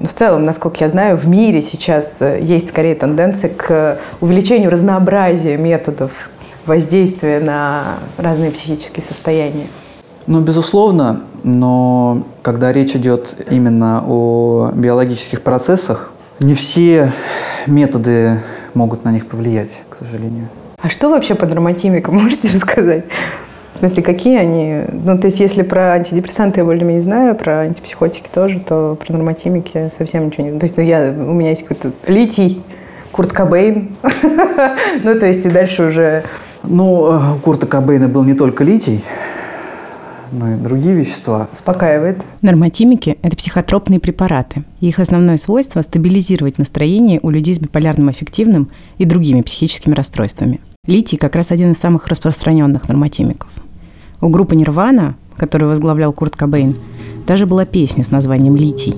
Но 0.00 0.06
в 0.08 0.12
целом, 0.12 0.44
насколько 0.44 0.78
я 0.80 0.88
знаю, 0.88 1.16
в 1.16 1.26
мире 1.28 1.62
сейчас 1.62 2.10
э, 2.20 2.38
есть 2.40 2.68
скорее 2.68 2.94
тенденция 2.94 3.50
к 3.50 3.98
увеличению 4.20 4.70
разнообразия 4.70 5.56
методов 5.56 6.12
воздействия 6.66 7.40
на 7.40 7.96
разные 8.16 8.50
психические 8.50 9.04
состояния. 9.04 9.66
Ну, 10.26 10.40
безусловно, 10.40 11.22
но 11.42 12.24
когда 12.42 12.72
речь 12.72 12.94
идет 12.94 13.36
именно 13.50 14.04
о 14.06 14.70
биологических 14.74 15.42
процессах, 15.42 16.10
не 16.38 16.54
все 16.54 17.12
методы 17.66 18.40
могут 18.74 19.04
на 19.04 19.10
них 19.10 19.26
повлиять, 19.26 19.70
к 19.88 19.96
сожалению. 19.96 20.48
А 20.80 20.88
что 20.88 21.10
вообще 21.10 21.34
по 21.34 21.46
нормотимикам 21.46 22.14
можете 22.22 22.52
рассказать? 22.54 23.04
В 23.74 23.78
смысле, 23.78 24.02
какие 24.02 24.38
они? 24.38 24.82
Ну, 24.92 25.18
то 25.18 25.26
есть, 25.26 25.38
если 25.38 25.62
про 25.62 25.92
антидепрессанты 25.92 26.60
я 26.60 26.64
более-менее 26.64 27.02
знаю, 27.02 27.36
про 27.36 27.60
антипсихотики 27.60 28.28
тоже, 28.32 28.58
то 28.58 28.96
про 28.96 29.12
нормотимики 29.12 29.90
совсем 29.96 30.26
ничего 30.26 30.46
не... 30.48 30.58
То 30.58 30.64
есть, 30.64 30.76
ну, 30.76 30.82
я, 30.82 31.10
у 31.10 31.32
меня 31.32 31.50
есть 31.50 31.62
какой-то 31.62 31.92
литий, 32.10 32.60
Курт 33.12 33.32
Кобейн. 33.32 33.96
ну, 35.04 35.18
то 35.18 35.26
есть, 35.26 35.46
и 35.46 35.50
дальше 35.50 35.84
уже... 35.84 36.24
Ну, 36.64 37.12
э, 37.12 37.34
у 37.36 37.38
Курта 37.38 37.66
Кобейна 37.66 38.08
был 38.08 38.24
не 38.24 38.34
только 38.34 38.64
литий, 38.64 39.04
но 40.32 40.54
и 40.54 40.56
другие 40.56 40.94
вещества. 40.94 41.48
Успокаивает. 41.52 42.24
Нормотимики– 42.42 43.16
это 43.22 43.36
психотропные 43.36 44.00
препараты. 44.00 44.64
Их 44.80 44.98
основное 44.98 45.36
свойство– 45.36 45.82
стабилизировать 45.82 46.58
настроение 46.58 47.20
у 47.22 47.30
людей 47.30 47.54
с 47.54 47.60
биполярным 47.60 48.08
аффективным 48.08 48.70
и 48.98 49.04
другими 49.04 49.42
психическими 49.42 49.94
расстройствами. 49.94 50.60
Литий 50.88 51.18
как 51.18 51.36
раз 51.36 51.52
один 51.52 51.72
из 51.72 51.78
самых 51.78 52.06
распространенных 52.06 52.88
нормотимиков. 52.88 53.50
У 54.22 54.30
группы 54.30 54.56
«Нирвана», 54.56 55.16
которую 55.36 55.68
возглавлял 55.68 56.14
Курт 56.14 56.34
Кобейн, 56.34 56.78
даже 57.26 57.44
была 57.44 57.66
песня 57.66 58.02
с 58.04 58.10
названием 58.10 58.56
«Литий», 58.56 58.96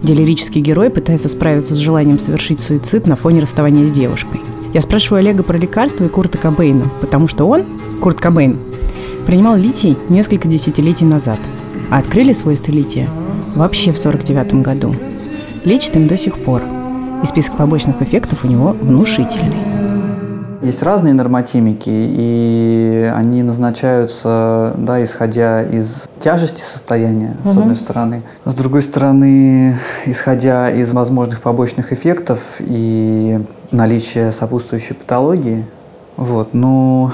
где 0.00 0.14
лирический 0.14 0.60
герой 0.60 0.90
пытается 0.90 1.28
справиться 1.28 1.74
с 1.74 1.78
желанием 1.78 2.20
совершить 2.20 2.60
суицид 2.60 3.08
на 3.08 3.16
фоне 3.16 3.40
расставания 3.40 3.84
с 3.84 3.90
девушкой. 3.90 4.42
Я 4.74 4.80
спрашиваю 4.80 5.18
Олега 5.18 5.42
про 5.42 5.58
лекарства 5.58 6.04
и 6.04 6.08
Курта 6.08 6.38
Кобейна, 6.38 6.84
потому 7.00 7.26
что 7.26 7.46
он, 7.46 7.64
Курт 8.00 8.20
Кобейн, 8.20 8.56
принимал 9.26 9.56
литий 9.56 9.98
несколько 10.08 10.46
десятилетий 10.46 11.04
назад, 11.04 11.40
а 11.90 11.98
открыли 11.98 12.32
свойства 12.32 12.70
лития 12.70 13.10
вообще 13.56 13.90
в 13.90 13.98
49 13.98 14.62
году. 14.62 14.94
Лечит 15.64 15.96
им 15.96 16.06
до 16.06 16.16
сих 16.16 16.38
пор, 16.38 16.62
и 17.24 17.26
список 17.26 17.56
побочных 17.56 18.02
эффектов 18.02 18.44
у 18.44 18.46
него 18.46 18.70
внушительный. 18.80 19.83
Есть 20.64 20.82
разные 20.82 21.12
нормотимики, 21.12 21.90
и 21.90 23.12
они 23.14 23.42
назначаются, 23.42 24.74
да, 24.78 25.04
исходя 25.04 25.62
из 25.62 26.08
тяжести 26.20 26.62
состояния, 26.62 27.36
угу. 27.44 27.52
с 27.52 27.56
одной 27.58 27.76
стороны. 27.76 28.22
С 28.46 28.54
другой 28.54 28.80
стороны, 28.80 29.78
исходя 30.06 30.70
из 30.70 30.90
возможных 30.92 31.42
побочных 31.42 31.92
эффектов 31.92 32.40
и 32.60 33.44
наличия 33.70 34.32
сопутствующей 34.32 34.94
патологии. 34.94 35.66
Вот, 36.16 36.54
но 36.54 37.12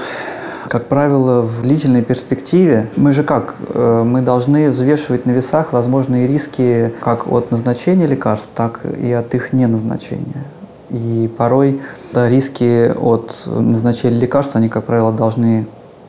как 0.69 0.87
правило, 0.87 1.41
в 1.41 1.63
длительной 1.63 2.01
перспективе 2.03 2.89
мы 2.95 3.11
же 3.11 3.23
как? 3.25 3.55
Э, 3.73 4.03
мы 4.05 4.21
должны 4.21 4.69
взвешивать 4.69 5.25
на 5.25 5.31
весах 5.31 5.73
возможные 5.73 6.27
риски 6.27 6.93
как 7.01 7.27
от 7.27 7.51
назначения 7.51 8.07
лекарств, 8.07 8.47
так 8.55 8.85
и 8.85 9.11
от 9.11 9.35
их 9.35 9.51
неназначения. 9.51 10.45
И 10.91 11.29
порой 11.37 11.79
да, 12.11 12.27
риски 12.27 12.91
от 12.93 13.43
назначения 13.47 14.19
лекарств, 14.19 14.57
они, 14.57 14.67
как 14.67 14.85
правило, 14.85 15.13
должны 15.13 15.67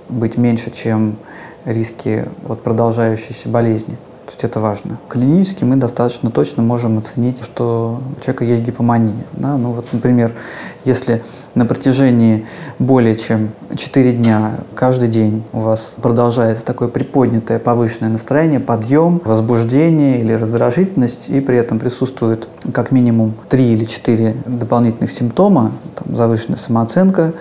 быть 0.09 0.37
меньше, 0.37 0.73
чем 0.73 1.17
риски 1.65 2.25
от 2.49 2.63
продолжающейся 2.63 3.49
болезни. 3.49 3.97
То 4.33 4.37
есть 4.37 4.45
это 4.45 4.61
важно. 4.61 4.97
Клинически 5.11 5.63
мы 5.63 5.77
достаточно 5.77 6.31
точно 6.31 6.63
можем 6.63 6.97
оценить, 6.97 7.43
что 7.45 8.01
у 8.17 8.21
человека 8.23 8.45
есть 8.45 8.63
гипомания. 8.63 9.27
Да? 9.33 9.59
Ну 9.59 9.73
вот, 9.73 9.93
например, 9.93 10.33
если 10.87 11.23
на 11.55 11.67
протяжении 11.67 12.47
более 12.79 13.17
чем 13.17 13.51
4 13.77 14.13
дня 14.13 14.61
каждый 14.75 15.11
день 15.11 15.45
у 15.53 15.61
вас 15.61 15.93
продолжается 16.01 16.65
такое 16.65 16.89
приподнятое 16.89 17.59
повышенное 17.59 18.09
настроение, 18.09 18.59
подъем, 18.59 19.21
возбуждение 19.23 20.21
или 20.21 20.33
раздражительность, 20.33 21.29
и 21.29 21.43
при 21.43 21.59
этом 21.59 21.79
присутствует 21.79 22.49
как 22.73 22.91
минимум 22.91 23.35
3 23.51 23.73
или 23.75 23.85
4 23.85 24.37
дополнительных 24.47 25.13
симптома, 25.13 25.73
там, 25.95 26.17
завышенная 26.17 26.57
самооценка, 26.57 27.35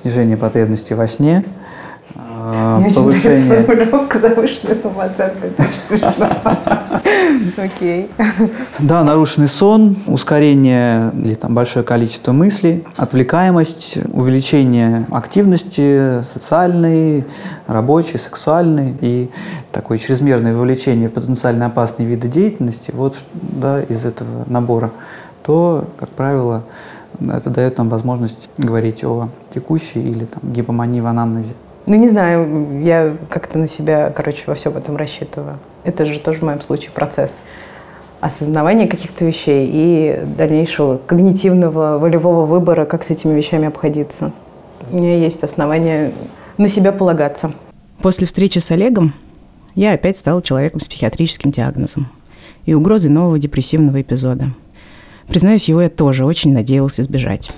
снижение 0.00 0.38
потребностей 0.38 0.94
во 0.94 1.06
сне– 1.08 1.44
Мне 2.52 2.90
повышение. 2.90 3.08
очень 3.08 3.46
нравится 3.46 3.66
формулировка 3.66 4.18
завышенная 4.18 4.74
самооценка. 4.74 5.46
Это 5.46 5.62
очень 5.62 5.74
смешно. 5.74 6.12
Окей. 7.56 8.08
Да, 8.78 9.04
нарушенный 9.04 9.48
сон, 9.48 9.96
ускорение 10.06 11.10
или 11.14 11.34
там 11.34 11.54
большое 11.54 11.84
количество 11.84 12.32
мыслей, 12.32 12.84
отвлекаемость, 12.96 13.98
увеличение 14.12 15.06
активности 15.10 16.22
социальной, 16.22 17.24
рабочей, 17.66 18.18
сексуальной 18.18 18.96
и 19.00 19.30
такое 19.72 19.98
чрезмерное 19.98 20.54
вовлечение 20.54 21.08
в 21.08 21.12
потенциально 21.12 21.66
опасные 21.66 22.08
виды 22.08 22.28
деятельности, 22.28 22.92
вот 22.94 23.16
да, 23.32 23.82
из 23.82 24.04
этого 24.04 24.44
набора, 24.46 24.90
то, 25.42 25.84
как 25.98 26.08
правило, 26.10 26.62
это 27.20 27.50
дает 27.50 27.78
нам 27.78 27.88
возможность 27.88 28.48
говорить 28.58 29.04
о 29.04 29.28
текущей 29.52 30.00
или 30.00 30.24
там, 30.24 30.52
гипомании 30.52 31.00
в 31.00 31.06
анамнезе. 31.06 31.54
Ну, 31.88 31.94
не 31.94 32.08
знаю, 32.08 32.82
я 32.84 33.16
как-то 33.30 33.56
на 33.56 33.66
себя, 33.66 34.10
короче, 34.10 34.42
во 34.46 34.54
всем 34.54 34.76
этом 34.76 34.98
рассчитываю. 34.98 35.58
Это 35.84 36.04
же 36.04 36.20
тоже 36.20 36.40
в 36.40 36.42
моем 36.42 36.60
случае 36.60 36.90
процесс 36.90 37.40
осознавания 38.20 38.86
каких-то 38.86 39.24
вещей 39.24 39.66
и 39.72 40.20
дальнейшего 40.36 40.98
когнитивного, 40.98 41.98
волевого 41.98 42.44
выбора, 42.44 42.84
как 42.84 43.04
с 43.04 43.10
этими 43.10 43.34
вещами 43.34 43.68
обходиться. 43.68 44.32
У 44.90 44.98
меня 44.98 45.16
есть 45.16 45.42
основания 45.42 46.12
на 46.58 46.68
себя 46.68 46.92
полагаться. 46.92 47.54
После 48.02 48.26
встречи 48.26 48.58
с 48.58 48.70
Олегом 48.70 49.14
я 49.74 49.94
опять 49.94 50.18
стала 50.18 50.42
человеком 50.42 50.80
с 50.80 50.88
психиатрическим 50.88 51.52
диагнозом 51.52 52.10
и 52.66 52.74
угрозой 52.74 53.10
нового 53.10 53.38
депрессивного 53.38 54.02
эпизода. 54.02 54.52
Признаюсь, 55.26 55.70
его 55.70 55.80
я 55.80 55.88
тоже 55.88 56.26
очень 56.26 56.52
надеялась 56.52 57.00
избежать. 57.00 57.50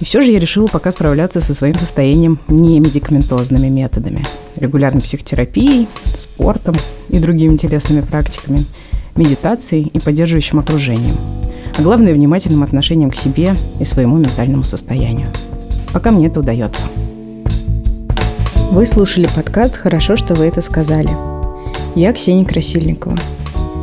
И 0.00 0.04
все 0.04 0.20
же 0.20 0.32
я 0.32 0.38
решила 0.38 0.66
пока 0.66 0.90
справляться 0.90 1.40
со 1.40 1.54
своим 1.54 1.78
состоянием 1.78 2.38
не 2.48 2.80
медикаментозными 2.80 3.68
методами. 3.68 4.24
Регулярной 4.56 5.02
психотерапией, 5.02 5.88
спортом 6.04 6.74
и 7.08 7.18
другими 7.18 7.56
телесными 7.56 8.00
практиками, 8.00 8.64
медитацией 9.16 9.90
и 9.92 10.00
поддерживающим 10.00 10.58
окружением. 10.58 11.16
А 11.78 11.82
главное– 11.82 12.12
внимательным 12.14 12.62
отношением 12.62 13.10
к 13.10 13.16
себе 13.16 13.54
и 13.80 13.84
своему 13.84 14.16
ментальному 14.16 14.64
состоянию. 14.64 15.28
пока 15.92 16.10
мне 16.10 16.26
это 16.26 16.40
удается. 16.40 16.82
Вы 18.72 18.86
слушали 18.86 19.28
подкаст 19.36 19.76
«Хорошо, 19.76 20.16
что 20.16 20.34
вы 20.34 20.46
это 20.46 20.60
сказали». 20.60 21.10
Я 21.94 22.12
Ксения 22.12 22.44
Красильникова. 22.44 23.16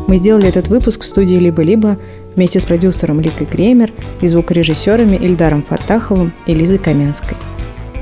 Мы 0.08 0.18
сделали 0.18 0.50
этот 0.50 0.68
выпуск 0.68 1.04
в 1.04 1.08
студии 1.08 1.36
«Либо-либо» 1.36 1.98
вместе 2.36 2.60
с 2.60 2.66
продюсером 2.66 3.22
Ликой 3.22 3.46
Кремер 3.46 3.92
и 4.22 4.28
звукорежиссерами 4.28 5.16
Ильдаром 5.18 5.64
Фатаховым 5.64 6.34
и 6.46 6.54
Лизой 6.54 6.78
Каменской. 6.78 7.38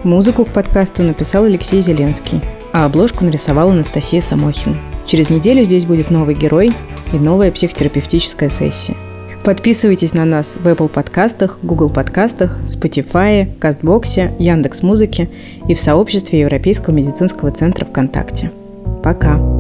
Музыку 0.04 0.46
к 0.46 0.50
подкасту 0.50 1.04
написал 1.04 1.44
Алексей 1.44 1.82
Зеленский, 1.82 2.42
а 2.72 2.86
обложку 2.86 3.26
нарисовала 3.26 3.74
Анастасия 3.74 4.22
Самохина. 4.22 4.78
Через 5.06 5.30
неделю 5.30 5.64
здесь 5.64 5.86
будет 5.86 6.12
новый 6.12 6.36
герой 6.36 6.72
и 7.12 7.18
новая 7.18 7.52
психотерапевтическая 7.52 8.50
сессия. 8.50 8.96
Подписывайтесь 9.44 10.14
на 10.14 10.26
нас 10.26 10.56
в 10.56 10.68
Apple 10.68 10.90
подкастах, 10.90 11.60
Google 11.64 11.90
подкастах, 11.90 12.60
Spotify, 12.66 13.50
Кастбоксе, 13.60 14.34
Яндекс 14.38 14.84
Музыке 14.84 15.30
и 15.68 15.74
в 15.74 15.80
сообществе 15.80 16.42
Европейского 16.42 16.94
медицинского 16.94 17.52
центра 17.52 17.86
ВКонтакте. 17.86 18.52
Пока! 19.02 19.59